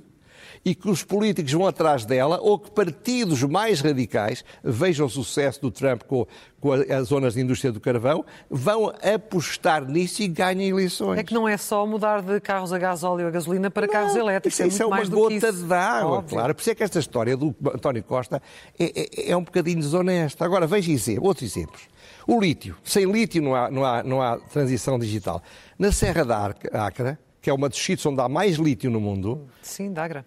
e 0.64 0.76
que 0.76 0.90
os 0.90 1.04
políticos 1.04 1.52
vão 1.52 1.66
atrás 1.66 2.06
dela 2.06 2.40
ou 2.42 2.60
que 2.60 2.70
partidos 2.72 3.42
mais 3.44 3.82
radicais, 3.82 4.44
vejam 4.64 5.08
o 5.08 5.10
sucesso 5.10 5.62
do 5.62 5.72
Trump 5.72 6.04
com, 6.04 6.28
com 6.60 6.74
as 6.74 7.08
zonas 7.08 7.34
de 7.34 7.42
indústria 7.42 7.72
do 7.72 7.80
carvão, 7.80 8.26
vão 8.50 8.94
apostar 9.02 9.86
nisso 9.86 10.22
e 10.22 10.28
ganhem 10.28 10.70
eleições. 10.70 11.20
É 11.20 11.24
que 11.24 11.34
não 11.34 11.48
é 11.48 11.58
só 11.58 11.86
mudar 11.86 12.22
de 12.22 12.40
carros 12.40 12.72
a 12.74 12.78
gás 12.78 13.04
óleo 13.04 13.28
a 13.28 13.32
gasolina 13.32 13.72
para 13.72 13.88
não, 13.88 13.94
carros 13.94 14.16
elétricos. 14.16 14.60
Isso, 14.60 14.82
é, 14.82 14.86
é 14.86 14.88
uma 14.88 15.04
gota 15.06 15.52
de 15.52 15.74
água, 15.74 16.24
claro. 16.24 16.54
Por 16.54 16.62
isso 16.62 16.70
é 16.70 16.76
que 16.76 16.84
esta 16.84 17.00
história 17.00 17.36
do 17.36 17.56
António 17.74 18.04
Costa 18.04 18.42
é, 18.78 18.86
é, 18.86 19.32
é 19.32 19.38
um 19.38 19.44
bocadinho 19.44 19.80
desonesta. 19.80 20.46
Agora, 20.46 20.68
veja 20.68 20.92
outros 21.22 21.50
exemplos. 21.50 21.88
O 22.28 22.40
lítio. 22.40 22.76
Sem 22.84 23.10
lítio 23.10 23.42
não 23.42 23.56
há, 23.56 23.72
não 23.72 23.86
há, 23.86 24.04
não 24.04 24.22
há 24.22 24.38
transição 24.38 25.00
digital. 25.00 25.42
Na 25.80 25.94
Serra 25.94 26.26
da 26.26 26.46
Acra, 26.74 27.18
que 27.42 27.50
é 27.50 27.54
uma 27.54 27.70
dos 27.70 27.80
sítios 27.80 28.06
onde 28.06 28.20
há 28.20 28.28
mais 28.28 28.58
lítio 28.58 28.92
no 28.92 29.00
mundo. 29.00 29.48
Sim, 29.62 29.94
da 29.94 30.04
Agra. 30.04 30.26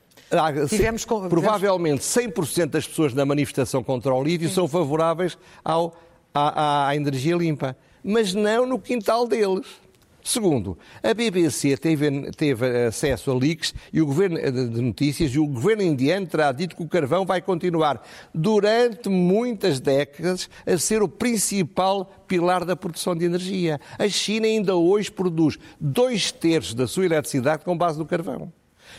Tivemos, 0.67 1.05
provavelmente 1.05 2.01
100% 2.01 2.67
das 2.71 2.87
pessoas 2.87 3.13
na 3.13 3.27
manifestação 3.27 3.83
contra 3.83 4.15
o 4.15 4.23
lítio 4.23 4.49
Sim. 4.49 4.55
são 4.55 4.69
favoráveis 4.69 5.37
ao, 5.63 5.95
à, 6.33 6.89
à 6.89 6.97
energia 6.97 7.37
limpa, 7.37 7.77
mas 8.03 8.33
não 8.33 8.65
no 8.65 8.79
quintal 8.79 9.27
deles. 9.27 9.67
Segundo, 10.23 10.79
a 11.03 11.15
BBC 11.15 11.77
teve, 11.77 12.31
teve, 12.33 12.87
acesso 12.87 13.31
a 13.31 13.35
leaks 13.35 13.75
e 13.93 14.01
o 14.01 14.07
governo 14.07 14.39
de 14.39 14.81
notícias 14.81 15.31
e 15.33 15.39
o 15.39 15.47
governo 15.47 15.83
indiano 15.83 16.27
terá 16.27 16.53
dito 16.53 16.77
que 16.77 16.83
o 16.83 16.89
carvão 16.89 17.25
vai 17.25 17.41
continuar 17.41 18.03
durante 18.35 19.09
muitas 19.09 19.81
décadas 19.81 20.49
a 20.67 20.77
ser 20.77 21.03
o 21.03 21.09
principal 21.09 22.05
pilar 22.27 22.65
da 22.65 22.77
produção 22.77 23.17
de 23.17 23.25
energia. 23.25 23.81
A 23.99 24.09
China 24.09 24.47
ainda 24.47 24.77
hoje 24.77 25.11
produz 25.11 25.59
dois 25.81 26.31
terços 26.31 26.75
da 26.75 26.87
sua 26.87 27.07
eletricidade 27.07 27.65
com 27.65 27.77
base 27.77 27.99
no 27.99 28.07
carvão 28.07 28.53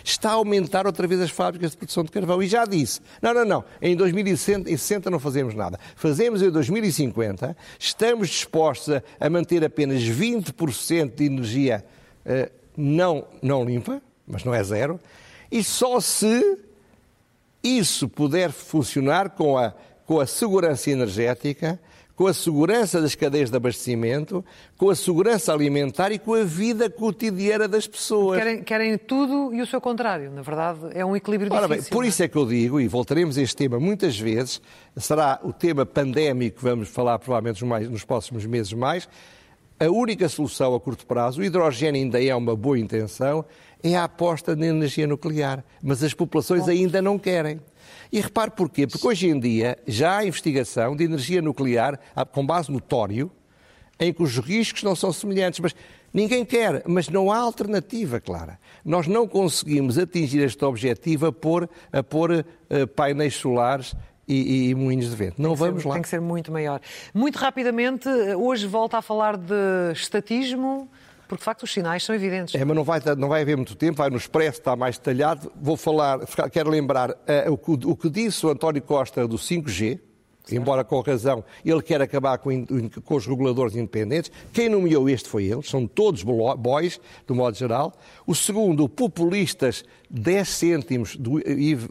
está 0.03 0.31
a 0.31 0.33
aumentar 0.33 0.85
outra 0.85 1.07
vez 1.07 1.21
as 1.21 1.31
fábricas 1.31 1.71
de 1.71 1.77
produção 1.77 2.03
de 2.03 2.11
carvão. 2.11 2.41
E 2.41 2.47
já 2.47 2.65
disse, 2.65 3.01
não, 3.21 3.33
não, 3.33 3.45
não, 3.45 3.65
em 3.81 3.95
2060 3.95 5.09
não 5.09 5.19
fazemos 5.19 5.53
nada. 5.53 5.79
Fazemos 5.95 6.41
em 6.41 6.49
2050, 6.49 7.55
estamos 7.79 8.29
dispostos 8.29 9.01
a, 9.19 9.29
manter 9.29 9.63
apenas 9.63 10.01
20% 10.01 11.15
de 11.15 11.25
energia 11.25 11.83
uh, 12.25 12.51
não, 12.75 13.25
não 13.41 13.63
limpa, 13.63 14.01
mas 14.27 14.43
não 14.43 14.53
é 14.53 14.63
zero, 14.63 14.99
e 15.51 15.63
só 15.63 15.99
se 15.99 16.57
isso 17.63 18.07
puder 18.07 18.51
funcionar 18.51 19.31
com 19.31 19.57
a, 19.57 19.73
com 20.05 20.19
a 20.19 20.25
segurança 20.25 20.89
energética 20.89 21.79
com 22.21 22.27
a 22.27 22.33
segurança 22.35 23.01
das 23.01 23.15
cadeias 23.15 23.49
de 23.49 23.57
abastecimento, 23.57 24.45
com 24.77 24.91
a 24.91 24.95
segurança 24.95 25.51
alimentar 25.51 26.11
e 26.11 26.19
com 26.19 26.35
a 26.35 26.43
vida 26.43 26.87
cotidiana 26.87 27.67
das 27.67 27.87
pessoas. 27.87 28.37
Querem, 28.37 28.61
querem 28.61 28.95
tudo 28.95 29.51
e 29.51 29.59
o 29.59 29.65
seu 29.65 29.81
contrário. 29.81 30.29
Na 30.29 30.43
verdade, 30.43 30.81
é 30.93 31.03
um 31.03 31.15
equilíbrio 31.15 31.51
Ora 31.51 31.67
difícil. 31.67 31.89
Bem, 31.89 31.91
por 31.91 32.05
isso 32.05 32.21
é 32.21 32.27
que 32.27 32.37
eu 32.37 32.45
digo, 32.45 32.79
e 32.79 32.87
voltaremos 32.87 33.39
a 33.39 33.41
este 33.41 33.55
tema 33.55 33.79
muitas 33.79 34.19
vezes, 34.19 34.61
será 34.97 35.39
o 35.41 35.51
tema 35.51 35.83
pandémico 35.83 36.57
que 36.57 36.63
vamos 36.63 36.89
falar 36.89 37.17
provavelmente 37.17 37.65
nos 37.89 38.03
próximos 38.03 38.45
meses 38.45 38.71
mais, 38.71 39.09
a 39.79 39.89
única 39.89 40.29
solução 40.29 40.75
a 40.75 40.79
curto 40.79 41.07
prazo, 41.07 41.41
o 41.41 41.43
hidrogênio 41.43 41.99
ainda 41.99 42.23
é 42.23 42.35
uma 42.35 42.55
boa 42.55 42.77
intenção, 42.77 43.43
é 43.81 43.95
a 43.95 44.03
aposta 44.03 44.55
na 44.55 44.67
energia 44.67 45.07
nuclear. 45.07 45.63
Mas 45.81 46.03
as 46.03 46.13
populações 46.13 46.69
ainda 46.69 47.01
não 47.01 47.17
querem. 47.17 47.59
E 48.11 48.19
repare 48.19 48.51
porquê? 48.51 48.85
Porque 48.85 49.07
hoje 49.07 49.29
em 49.29 49.39
dia 49.39 49.77
já 49.87 50.17
há 50.17 50.25
investigação 50.25 50.95
de 50.95 51.03
energia 51.05 51.41
nuclear 51.41 51.99
com 52.31 52.45
base 52.45 52.71
no 52.71 52.81
tório 52.81 53.31
em 54.01 54.11
que 54.11 54.23
os 54.23 54.37
riscos 54.39 54.83
não 54.83 54.95
são 54.95 55.13
semelhantes. 55.13 55.59
Mas 55.59 55.75
ninguém 56.11 56.43
quer, 56.43 56.83
mas 56.87 57.07
não 57.07 57.31
há 57.31 57.37
alternativa 57.37 58.19
clara. 58.19 58.59
Nós 58.83 59.07
não 59.07 59.27
conseguimos 59.27 59.97
atingir 59.97 60.41
este 60.41 60.65
objetivo 60.65 61.27
a 61.27 61.31
pôr, 61.31 61.69
a 61.93 62.03
pôr 62.03 62.31
uh, 62.31 62.87
painéis 62.87 63.35
solares 63.35 63.95
e, 64.27 64.69
e, 64.69 64.75
moinhos 64.75 65.09
de 65.09 65.15
vento. 65.15 65.41
Não 65.41 65.55
vamos 65.55 65.83
ser, 65.83 65.87
lá. 65.87 65.93
Tem 65.93 66.01
que 66.01 66.09
ser 66.09 66.21
muito 66.21 66.51
maior. 66.51 66.81
Muito 67.13 67.37
rapidamente, 67.37 68.07
hoje 68.09 68.65
volta 68.65 68.97
a 68.97 69.01
falar 69.01 69.37
de 69.37 69.91
estatismo, 69.93 70.89
porque 71.31 71.43
de 71.43 71.45
facto 71.45 71.63
os 71.63 71.71
sinais 71.71 72.03
são 72.03 72.13
evidentes. 72.13 72.53
É, 72.53 72.65
mas 72.65 72.75
não 72.75 72.83
vai, 72.83 72.99
não 73.17 73.29
vai 73.29 73.41
haver 73.41 73.55
muito 73.55 73.73
tempo, 73.73 73.99
vai 73.99 74.09
no 74.09 74.17
Expresso, 74.17 74.59
está 74.59 74.75
mais 74.75 74.97
detalhado. 74.97 75.49
Vou 75.55 75.77
falar, 75.77 76.19
quero 76.51 76.69
lembrar 76.69 77.11
uh, 77.11 77.15
o, 77.49 77.57
que, 77.57 77.87
o 77.87 77.95
que 77.95 78.09
disse 78.09 78.45
o 78.45 78.49
António 78.49 78.81
Costa 78.81 79.25
do 79.25 79.37
5G, 79.37 79.99
Certo. 80.43 80.59
Embora 80.59 80.83
com 80.83 80.99
razão 81.01 81.43
ele 81.63 81.83
quer 81.83 82.01
acabar 82.01 82.39
com, 82.39 82.65
com, 83.05 83.15
os 83.15 83.27
reguladores 83.27 83.75
independentes. 83.75 84.31
Quem 84.51 84.67
nomeou 84.67 85.07
este 85.07 85.29
foi 85.29 85.45
ele, 85.45 85.61
são 85.61 85.85
todos 85.85 86.23
boys, 86.23 86.99
do 87.27 87.35
modo 87.35 87.55
geral. 87.55 87.93
O 88.25 88.33
segundo, 88.33 88.89
populistas 88.89 89.85
10 90.09 90.49
cêntimos 90.49 91.15
do 91.15 91.39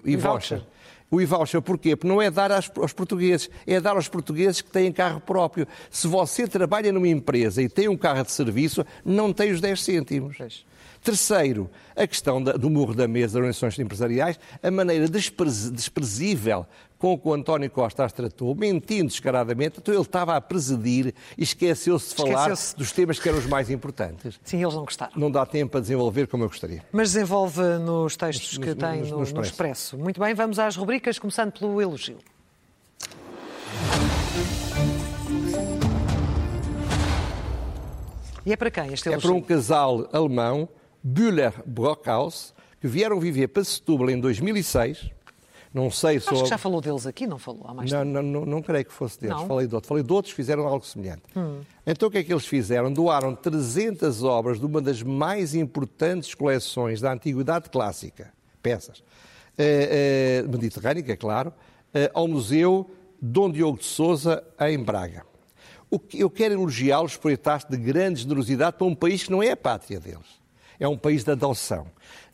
e-voucher. 0.05 0.63
O 1.11 1.21
e-voucher 1.21 1.61
porquê? 1.61 1.97
Porque 1.97 2.09
não 2.09 2.23
é 2.23 2.31
dar 2.31 2.53
aos, 2.53 2.69
portugueses, 2.69 3.51
é 3.67 3.81
dar 3.81 3.97
aos 3.97 4.09
portugueses 4.09 4.61
que 4.61 4.71
têm 4.71 4.93
carro 4.93 5.21
próprio. 5.21 5.67
Se 5.91 6.07
você 6.07 6.47
trabalha 6.47 6.93
numa 6.93 7.09
empresa 7.09 7.61
e 7.61 7.69
tem 7.69 7.89
um 7.89 7.97
carro 7.97 8.23
de 8.23 8.31
serviço, 8.31 8.87
não 9.05 9.33
tem 9.33 9.51
os 9.51 9.61
10 9.61 9.83
cêntimos. 9.83 10.65
Terceiro, 11.03 11.71
a 11.97 12.07
questão 12.07 12.43
da, 12.43 12.53
do 12.53 12.69
murro 12.69 12.95
da 12.95 13.09
mesa 13.09 13.29
das 13.29 13.37
organizações 13.37 13.79
empresariais, 13.79 14.39
a 14.63 14.71
maneira 14.71 15.09
desprezível 15.09 16.67
com 16.99 17.19
que 17.19 17.27
o 17.27 17.33
António 17.33 17.71
Costa 17.71 18.05
as 18.05 18.13
tratou, 18.13 18.55
mentindo 18.55 19.07
descaradamente, 19.07 19.79
então 19.79 19.95
ele 19.95 20.03
estava 20.03 20.37
a 20.37 20.41
presidir 20.41 21.15
e 21.39 21.43
esqueceu-se 21.43 22.11
de 22.11 22.15
falar 22.15 22.51
esqueceu 22.51 22.77
dos 22.77 22.93
temas 22.93 23.19
que 23.19 23.27
eram 23.27 23.39
os 23.39 23.47
mais 23.47 23.71
importantes. 23.71 24.39
Sim, 24.45 24.61
eles 24.63 24.75
não 24.75 24.85
gostaram. 24.85 25.13
Não 25.17 25.31
dá 25.31 25.47
tempo 25.47 25.79
a 25.79 25.81
desenvolver 25.81 26.27
como 26.27 26.45
eu 26.45 26.49
gostaria. 26.49 26.85
Mas 26.93 27.15
desenvolve 27.15 27.63
nos 27.79 28.19
textos 28.19 28.59
que 28.59 28.75
tem 28.75 29.01
no, 29.01 29.25
no, 29.25 29.33
no, 29.33 29.41
Expresso. 29.41 29.97
Muito 29.97 30.21
bem, 30.21 30.35
vamos 30.35 30.59
às 30.59 30.77
rubricas, 30.77 31.19
começando 31.19 31.53
pelo 31.53 31.81
elogio. 31.81 32.19
E 38.45 38.53
é 38.53 38.57
para 38.57 38.71
quem 38.71 38.93
este 38.93 39.09
elogio? 39.09 39.31
É 39.31 39.33
para 39.33 39.39
um 39.39 39.41
casal 39.41 40.07
alemão, 40.13 40.69
Bühler-Brockhaus, 41.03 42.55
que 42.81 42.89
vieram 42.89 43.21
viver 43.21 43.49
para 43.49 43.65
Setúbal 43.65 44.11
em 44.11 44.21
2006 44.21 45.11
não 45.73 45.89
sei 45.89 46.19
se. 46.19 46.29
Acho 46.29 46.43
que 46.43 46.49
já 46.49 46.59
falou 46.59 46.81
deles 46.81 47.07
aqui, 47.07 47.27
não 47.29 47.39
falou 47.39 47.65
há 47.67 47.73
mais 47.73 47.91
não, 47.91 48.01
tempo. 48.01 48.13
Não, 48.13 48.23
não, 48.23 48.47
não 48.47 48.63
creio 48.63 48.85
que 48.85 48.93
fosse 48.93 49.21
deles. 49.21 49.37
Não. 49.37 49.47
Falei 49.47 49.69
de 49.69 49.75
outros. 49.75 49.89
Falei 49.89 50.03
de 50.03 50.13
outros 50.13 50.33
que 50.33 50.37
fizeram 50.37 50.67
algo 50.67 50.85
semelhante. 50.85 51.23
Hum. 51.37 51.61
Então 51.87 52.09
o 52.09 52.11
que 52.11 52.19
é 52.19 52.25
que 52.25 52.33
eles 52.33 52.47
fizeram? 52.47 52.93
Doaram 52.93 53.35
300 53.37 54.25
obras 54.25 54.59
de 54.59 54.67
uma 54.67 54.81
das 54.81 55.03
mais 55.03 55.55
importantes 55.55 56.35
coleções 56.35 57.01
da 57.01 57.13
Antiguidade 57.13 57.71
Clássica, 57.71 58.33
peças, 58.61 59.03
eh, 59.57 60.43
eh, 60.43 60.49
mediterrânica, 60.49 61.17
claro, 61.17 61.53
eh, 61.95 62.11
ao 62.13 62.27
Museu 62.27 62.91
Dom 63.23 63.51
Diogo 63.51 63.79
de 63.79 63.85
Souza, 63.85 64.43
em 64.61 64.79
Braga. 64.79 65.25
O 65.89 66.01
que 66.01 66.19
eu 66.19 66.31
quero 66.31 66.55
elogiá-los 66.55 67.17
por 67.17 67.31
esse 67.31 67.71
de 67.71 67.77
grande 67.77 68.23
generosidade 68.23 68.77
para 68.77 68.87
um 68.87 68.95
país 68.95 69.23
que 69.23 69.31
não 69.31 69.43
é 69.43 69.53
a 69.53 69.57
pátria 69.57 70.01
deles. 70.01 70.40
É 70.81 70.89
um 70.89 70.97
país 70.97 71.23
de 71.23 71.31
adoção. 71.31 71.87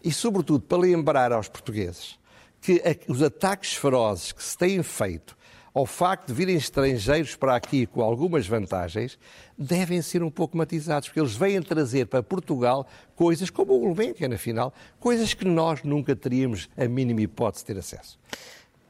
E, 0.03 0.11
sobretudo, 0.13 0.61
para 0.61 0.79
lembrar 0.79 1.33
aos 1.33 1.49
portugueses 1.49 2.19
que 2.61 2.81
os 3.07 3.23
ataques 3.23 3.75
ferozes 3.75 4.33
que 4.33 4.43
se 4.43 4.57
têm 4.57 4.83
feito 4.83 5.37
ao 5.77 5.85
facto 5.85 6.29
de 6.29 6.33
virem 6.33 6.57
estrangeiros 6.57 7.37
para 7.37 7.55
aqui 7.55 7.85
com 7.85 8.01
algumas 8.01 8.47
vantagens, 8.47 9.19
devem 9.59 10.01
ser 10.01 10.23
um 10.23 10.31
pouco 10.31 10.57
matizados, 10.57 11.07
porque 11.07 11.21
eles 11.21 11.37
vêm 11.37 11.61
trazer 11.61 12.07
para 12.07 12.23
Portugal 12.23 12.87
coisas 13.15 13.51
como 13.51 13.75
o 13.75 13.81
Gulbenkian, 13.81 14.35
afinal, 14.35 14.73
coisas 14.99 15.35
que 15.35 15.45
nós 15.45 15.83
nunca 15.83 16.17
teríamos 16.17 16.67
a 16.79 16.89
mínima 16.89 17.21
hipótese 17.21 17.63
de 17.63 17.75
ter 17.75 17.79
acesso. 17.79 18.19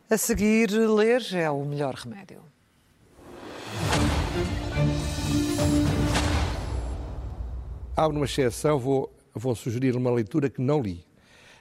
A 0.09 0.17
seguir, 0.17 0.71
ler 0.71 1.27
é 1.35 1.51
o 1.51 1.65
melhor 1.65 1.93
remédio. 1.95 2.41
Há 7.97 8.07
uma 8.07 8.27
exceção, 8.27 8.79
vou, 8.79 9.13
vou 9.41 9.55
sugerir 9.55 9.97
uma 9.97 10.11
leitura 10.11 10.49
que 10.49 10.61
não 10.61 10.81
li 10.81 11.05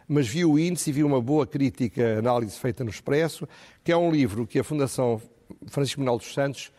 mas 0.07 0.27
vi 0.27 0.45
o 0.45 0.59
índice 0.59 0.89
e 0.89 0.93
vi 0.93 1.03
uma 1.03 1.21
boa 1.21 1.47
crítica, 1.47 2.19
análise 2.19 2.59
feita 2.59 2.83
no 2.83 2.89
Expresso, 2.89 3.47
que 3.83 3.91
é 3.91 3.97
um 3.97 4.11
livro 4.11 4.45
que 4.45 4.59
a 4.59 4.63
Fundação 4.63 5.21
Francisco 5.67 5.99
Manuel 5.99 6.19
dos 6.19 6.33
Santos 6.33 6.71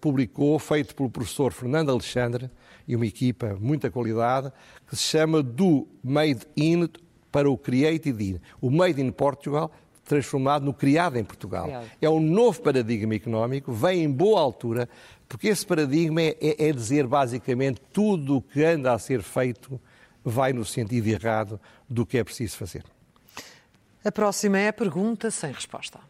publicou, 0.00 0.58
feito 0.58 0.94
pelo 0.94 1.10
professor 1.10 1.52
Fernando 1.52 1.90
Alexandre 1.90 2.50
e 2.88 2.96
uma 2.96 3.06
equipa 3.06 3.54
de 3.54 3.62
muita 3.62 3.90
qualidade, 3.90 4.50
que 4.86 4.96
se 4.96 5.02
chama 5.02 5.42
Do 5.42 5.86
Made 6.02 6.46
in 6.56 6.88
para 7.30 7.50
o 7.50 7.58
Created 7.58 8.22
in. 8.22 8.40
O 8.60 8.70
Made 8.70 9.00
in 9.00 9.10
Portugal 9.10 9.70
transformado 10.04 10.64
no 10.64 10.74
criado 10.74 11.16
em 11.16 11.24
Portugal. 11.24 11.68
É 12.00 12.10
um 12.10 12.20
novo 12.20 12.60
paradigma 12.60 13.14
económico, 13.14 13.72
vem 13.72 14.02
em 14.02 14.10
boa 14.10 14.40
altura, 14.40 14.88
porque 15.28 15.48
esse 15.48 15.64
paradigma 15.64 16.20
é, 16.20 16.36
é, 16.40 16.68
é 16.68 16.72
dizer 16.72 17.06
basicamente 17.06 17.80
tudo 17.92 18.38
o 18.38 18.42
que 18.42 18.64
anda 18.64 18.92
a 18.92 18.98
ser 18.98 19.22
feito 19.22 19.80
vai 20.24 20.52
no 20.52 20.64
sentido 20.64 21.06
errado 21.08 21.60
do 21.88 22.06
que 22.06 22.18
é 22.18 22.24
preciso 22.24 22.56
fazer. 22.56 22.84
A 24.04 24.10
próxima 24.10 24.58
é 24.58 24.68
a 24.68 24.72
pergunta 24.72 25.30
sem 25.30 25.52
resposta. 25.52 26.00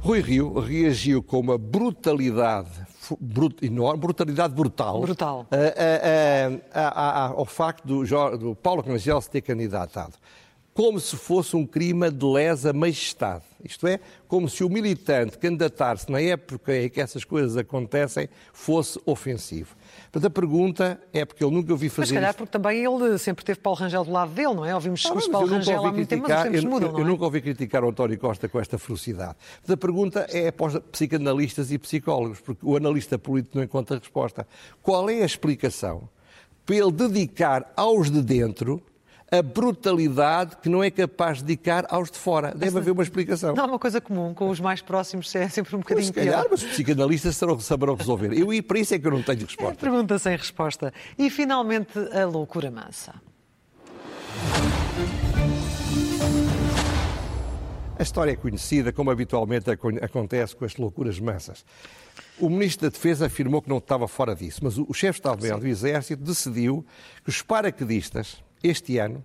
Rui 0.00 0.20
Rio 0.20 0.58
reagiu 0.60 1.22
com 1.22 1.40
uma 1.40 1.58
brutalidade, 1.58 2.70
brut, 3.20 3.62
enorme, 3.64 4.00
brutalidade 4.00 4.54
brutal, 4.54 5.00
brutal. 5.00 5.46
A, 5.50 6.80
a, 6.80 6.88
a, 6.88 7.26
ao 7.28 7.44
facto 7.44 7.84
do, 7.84 8.38
do 8.38 8.54
Paulo 8.54 8.80
Rangel 8.80 9.20
se 9.20 9.28
ter 9.28 9.42
candidatado 9.42 10.14
como 10.78 11.00
se 11.00 11.16
fosse 11.16 11.56
um 11.56 11.66
crime 11.66 12.08
de 12.08 12.24
lesa 12.24 12.72
majestade. 12.72 13.42
Isto 13.64 13.88
é, 13.88 13.98
como 14.28 14.48
se 14.48 14.62
o 14.62 14.68
militante 14.68 15.36
candidatar-se 15.36 16.08
na 16.08 16.20
época 16.20 16.72
em 16.72 16.88
que 16.88 17.00
essas 17.00 17.24
coisas 17.24 17.56
acontecem 17.56 18.28
fosse 18.52 18.96
ofensivo. 19.04 19.74
Portanto, 20.02 20.26
a 20.26 20.30
pergunta 20.30 21.00
é 21.12 21.24
porque 21.24 21.42
eu 21.42 21.50
nunca 21.50 21.72
ouvi 21.72 21.88
fazer. 21.88 22.02
Mas, 22.02 22.08
se 22.10 22.14
calhar, 22.14 22.32
porque 22.32 22.52
também 22.52 22.84
ele 22.84 23.18
sempre 23.18 23.44
teve 23.44 23.58
Paulo 23.58 23.76
Rangel 23.76 24.04
do 24.04 24.12
lado 24.12 24.30
dele, 24.30 24.54
não 24.54 24.64
é? 24.64 24.72
Ouvimos 24.72 25.04
ah, 25.04 25.14
Paulo 25.32 25.48
Rangel 25.48 25.84
há 25.84 25.92
muito 25.92 26.08
tempo, 26.08 26.28
mas 26.28 26.36
os 26.38 26.42
tempos 26.44 26.62
eu, 26.62 26.70
mudam, 26.70 26.92
não 26.92 26.98
é? 26.98 27.02
Eu 27.02 27.06
nunca 27.06 27.24
ouvi 27.24 27.40
criticar 27.40 27.82
o 27.82 27.88
António 27.88 28.16
Costa 28.16 28.48
com 28.48 28.60
esta 28.60 28.78
ferocidade. 28.78 29.34
Portanto, 29.54 29.72
a 29.72 29.76
pergunta 29.76 30.26
é 30.30 30.52
para 30.52 30.66
os 30.66 30.78
psicanalistas 30.92 31.72
e 31.72 31.78
psicólogos, 31.78 32.40
porque 32.40 32.64
o 32.64 32.76
analista 32.76 33.18
político 33.18 33.58
não 33.58 33.64
encontra 33.64 33.98
resposta. 33.98 34.46
Qual 34.80 35.10
é 35.10 35.22
a 35.22 35.26
explicação 35.26 36.08
para 36.64 36.76
ele 36.76 36.92
dedicar 36.92 37.72
aos 37.74 38.12
de 38.12 38.22
dentro 38.22 38.80
a 39.30 39.42
brutalidade 39.42 40.56
que 40.56 40.68
não 40.68 40.82
é 40.82 40.90
capaz 40.90 41.38
de 41.38 41.44
dedicar 41.44 41.86
aos 41.90 42.10
de 42.10 42.18
fora. 42.18 42.54
Deve 42.54 42.78
haver 42.78 42.90
uma 42.92 43.02
explicação. 43.02 43.54
Não 43.54 43.64
é 43.64 43.66
uma 43.66 43.78
coisa 43.78 44.00
comum, 44.00 44.32
com 44.32 44.48
os 44.48 44.58
mais 44.58 44.80
próximos 44.80 45.34
é 45.34 45.48
sempre 45.48 45.76
um 45.76 45.80
bocadinho 45.80 46.06
mas, 46.06 46.06
se 46.06 46.12
calhar. 46.12 46.46
Mas 46.50 46.62
os 46.62 46.70
psicanalistas 46.70 47.36
saberão 47.60 47.94
resolver. 47.94 48.32
Eu, 48.32 48.52
e 48.52 48.62
para 48.62 48.78
isso 48.78 48.94
é 48.94 48.98
que 48.98 49.06
eu 49.06 49.10
não 49.10 49.22
tenho 49.22 49.44
resposta. 49.44 49.72
É 49.72 49.76
pergunta 49.76 50.18
sem 50.18 50.36
resposta. 50.36 50.92
E, 51.18 51.28
finalmente, 51.28 51.98
a 51.98 52.24
loucura 52.24 52.70
mansa. 52.70 53.14
A 57.98 58.02
história 58.02 58.30
é 58.30 58.36
conhecida, 58.36 58.92
como 58.92 59.10
habitualmente 59.10 59.66
acontece 60.00 60.54
com 60.54 60.64
as 60.64 60.76
loucuras 60.76 61.18
mansas. 61.18 61.64
O 62.38 62.48
Ministro 62.48 62.88
da 62.88 62.92
Defesa 62.92 63.26
afirmou 63.26 63.60
que 63.60 63.68
não 63.68 63.78
estava 63.78 64.06
fora 64.06 64.36
disso, 64.36 64.60
mas 64.62 64.78
o 64.78 64.92
chefe 64.94 65.20
de 65.20 65.26
Estado-Maior 65.26 65.58
do 65.58 65.66
Exército 65.66 66.22
decidiu 66.22 66.86
que 67.24 67.30
os 67.30 67.42
paraquedistas, 67.42 68.40
este 68.62 68.98
ano, 68.98 69.24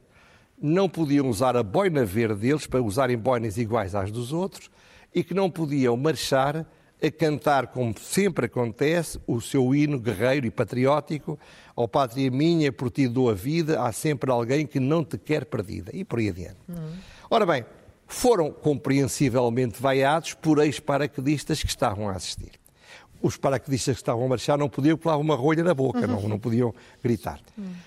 não 0.61 0.87
podiam 0.87 1.27
usar 1.29 1.57
a 1.57 1.63
boina 1.63 2.05
verde 2.05 2.41
deles 2.41 2.65
para 2.65 2.81
usarem 2.81 3.17
boinas 3.17 3.57
iguais 3.57 3.95
às 3.95 4.11
dos 4.11 4.31
outros 4.31 4.69
e 5.13 5.23
que 5.23 5.33
não 5.33 5.49
podiam 5.49 5.95
marchar 5.97 6.65
a 7.01 7.11
cantar, 7.11 7.67
como 7.67 7.93
sempre 7.99 8.45
acontece, 8.45 9.19
o 9.27 9.41
seu 9.41 9.75
hino 9.75 9.99
guerreiro 9.99 10.47
e 10.47 10.51
patriótico, 10.51 11.37
ao 11.75 11.85
pátria 11.85 12.31
minha, 12.31 12.71
por 12.71 12.89
ti 12.89 13.09
dou 13.09 13.29
a 13.29 13.33
vida, 13.33 13.81
há 13.81 13.91
sempre 13.91 14.31
alguém 14.31 14.65
que 14.65 14.79
não 14.79 15.03
te 15.03 15.17
quer 15.17 15.43
perdida, 15.43 15.91
e 15.93 16.05
por 16.05 16.19
aí 16.19 16.29
adiante. 16.29 16.57
Uhum. 16.69 16.93
Ora 17.29 17.45
bem, 17.45 17.65
foram 18.07 18.51
compreensivelmente 18.51 19.81
vaiados 19.81 20.33
por 20.33 20.59
ex-paraquedistas 20.59 21.61
que 21.61 21.67
estavam 21.67 22.07
a 22.07 22.13
assistir. 22.13 22.62
Os 23.23 23.37
paraquedistas 23.37 23.95
que 23.95 24.01
estavam 24.01 24.25
a 24.25 24.27
marchar 24.27 24.57
não 24.57 24.69
podiam 24.69 24.97
colar 24.97 25.17
uma 25.17 25.35
rolha 25.35 25.63
na 25.63 25.73
boca, 25.73 26.01
uhum. 26.01 26.07
não, 26.07 26.29
não 26.29 26.39
podiam 26.39 26.75
gritar. 27.01 27.39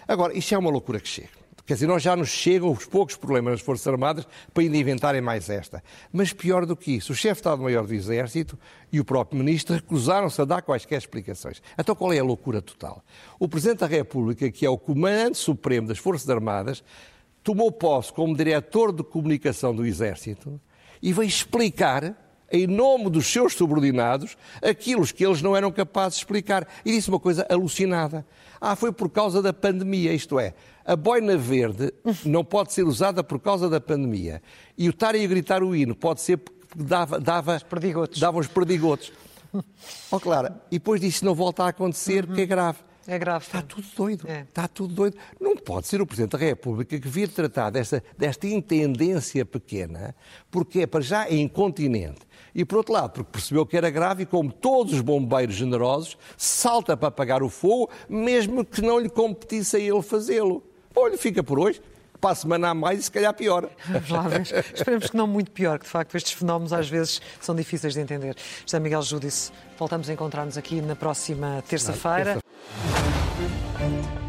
Agora, 0.09 0.37
isto 0.37 0.55
é 0.55 0.59
uma 0.59 0.70
loucura 0.70 0.99
que 0.99 1.07
chega. 1.07 1.46
Quer 1.66 1.75
dizer, 1.75 1.88
nós 1.88 2.01
já 2.01 2.14
nos 2.14 2.29
chegam 2.29 2.70
os 2.70 2.87
poucos 2.87 3.16
problemas 3.16 3.55
das 3.55 3.61
Forças 3.61 3.88
Armadas 3.88 4.25
para 4.55 4.62
ainda 4.62 4.77
inventarem 4.77 5.20
mais 5.20 5.51
esta. 5.51 5.83
Mas 6.12 6.33
pior 6.33 6.64
do 6.64 6.77
que 6.77 6.92
isso, 6.92 7.12
o 7.12 7.14
chefe 7.14 7.35
de 7.35 7.38
Estado-Maior 7.40 7.85
do 7.85 7.92
Exército 7.92 8.57
e 8.92 9.01
o 9.01 9.05
próprio 9.05 9.40
Ministro 9.40 9.75
recusaram-se 9.75 10.40
a 10.40 10.44
dar 10.44 10.62
quaisquer 10.62 10.99
explicações. 10.99 11.61
Então 11.77 11.96
qual 11.96 12.12
é 12.12 12.20
a 12.20 12.25
loucura 12.25 12.62
total? 12.62 13.05
O 13.37 13.49
Presidente 13.49 13.81
da 13.81 13.87
República, 13.87 14.49
que 14.49 14.64
é 14.64 14.70
o 14.70 14.79
Comandante 14.79 15.38
Supremo 15.38 15.88
das 15.88 15.99
Forças 15.99 16.31
Armadas, 16.31 16.85
tomou 17.42 17.72
posse 17.72 18.12
como 18.12 18.37
Diretor 18.37 18.92
de 18.92 19.03
Comunicação 19.03 19.75
do 19.75 19.85
Exército 19.85 20.61
e 21.03 21.12
veio 21.12 21.29
explicar 21.29 22.16
em 22.50 22.66
nome 22.66 23.11
dos 23.11 23.26
seus 23.26 23.54
subordinados, 23.54 24.37
aquilo 24.62 25.06
que 25.06 25.24
eles 25.24 25.42
não 25.42 25.56
eram 25.56 25.70
capazes 25.72 26.18
de 26.18 26.24
explicar. 26.24 26.66
E 26.85 26.92
disse 26.92 27.09
uma 27.09 27.20
coisa 27.20 27.46
alucinada. 27.50 28.26
Ah, 28.61 28.76
foi 28.76 28.92
por 28.92 29.11
causa 29.11 29.42
da 29.42 29.52
pandemia, 29.52 30.12
isto 30.12 30.38
é, 30.40 30.54
a 30.85 30.96
boina 30.96 31.37
verde 31.37 31.92
não 32.24 32.44
pode 32.44 32.72
ser 32.72 32.85
usada 32.85 33.22
por 33.22 33.38
causa 33.38 33.68
da 33.68 33.80
pandemia. 33.80 34.42
E 34.78 34.88
o 34.88 34.90
estarem 34.90 35.24
a 35.24 35.28
gritar 35.28 35.62
o 35.62 35.74
hino 35.74 35.94
pode 35.94 36.20
ser 36.20 36.38
porque 36.38 36.56
dava, 36.74 37.18
dava, 37.20 37.56
os 37.56 38.18
dava 38.18 38.38
os 38.38 38.46
perdigotos. 38.46 39.12
oh, 40.11 40.20
claro, 40.20 40.54
e 40.70 40.78
depois 40.78 41.00
disso 41.00 41.24
não 41.24 41.35
volta 41.35 41.64
a 41.64 41.68
acontecer 41.68 42.20
uhum. 42.20 42.26
porque 42.28 42.42
é 42.42 42.46
grave. 42.46 42.78
É 43.09 43.18
grave. 43.18 43.44
Está 43.46 43.62
tudo 43.62 43.87
doido. 43.96 44.28
É. 44.28 44.40
Está 44.40 44.66
tudo 44.66 44.92
doido. 44.92 45.16
Não 45.40 45.56
pode 45.56 45.87
ser 45.87 46.00
o 46.00 46.06
Presidente 46.06 46.32
da 46.32 46.38
República 46.38 46.98
que 46.98 47.09
vir 47.09 47.28
tratar 47.28 47.70
desta, 47.70 48.02
desta 48.18 48.48
intendência 48.48 49.44
pequena, 49.44 50.14
porque 50.50 50.80
é 50.80 50.87
para 50.87 51.00
já 51.00 51.26
é 51.26 51.37
incontinente. 51.37 52.20
E 52.56 52.64
por 52.64 52.78
outro 52.78 52.94
lado, 52.94 53.10
porque 53.10 53.32
percebeu 53.32 53.66
que 53.66 53.76
era 53.76 53.90
grave 53.90 54.22
e, 54.22 54.26
como 54.26 54.50
todos 54.50 54.94
os 54.94 55.02
bombeiros 55.02 55.54
generosos, 55.54 56.16
salta 56.38 56.96
para 56.96 57.08
apagar 57.08 57.42
o 57.42 57.50
fogo, 57.50 57.90
mesmo 58.08 58.64
que 58.64 58.80
não 58.80 58.98
lhe 58.98 59.10
competisse 59.10 59.76
a 59.76 59.78
ele 59.78 60.00
fazê-lo. 60.00 60.64
Olha, 60.94 61.18
fica 61.18 61.42
por 61.42 61.58
hoje 61.58 61.82
para 62.18 62.30
a 62.30 62.34
semana 62.34 62.70
a 62.70 62.74
mais 62.74 63.00
e 63.00 63.02
se 63.02 63.10
calhar 63.10 63.34
pior. 63.34 63.68
Vamos 63.86 64.08
lá 64.08 64.22
ver. 64.22 64.64
Esperemos 64.74 65.10
que 65.10 65.16
não 65.18 65.26
muito 65.26 65.50
pior, 65.50 65.78
que 65.78 65.84
de 65.84 65.90
facto 65.90 66.16
estes 66.16 66.32
fenómenos 66.32 66.72
às 66.72 66.88
vezes 66.88 67.20
são 67.42 67.54
difíceis 67.54 67.92
de 67.92 68.00
entender. 68.00 68.34
José 68.64 68.80
Miguel 68.80 69.02
Júdice, 69.02 69.52
voltamos 69.78 70.08
a 70.08 70.14
encontrar-nos 70.14 70.56
aqui 70.56 70.80
na 70.80 70.96
próxima 70.96 71.62
terça-feira. 71.68 72.40
Terça 72.40 74.25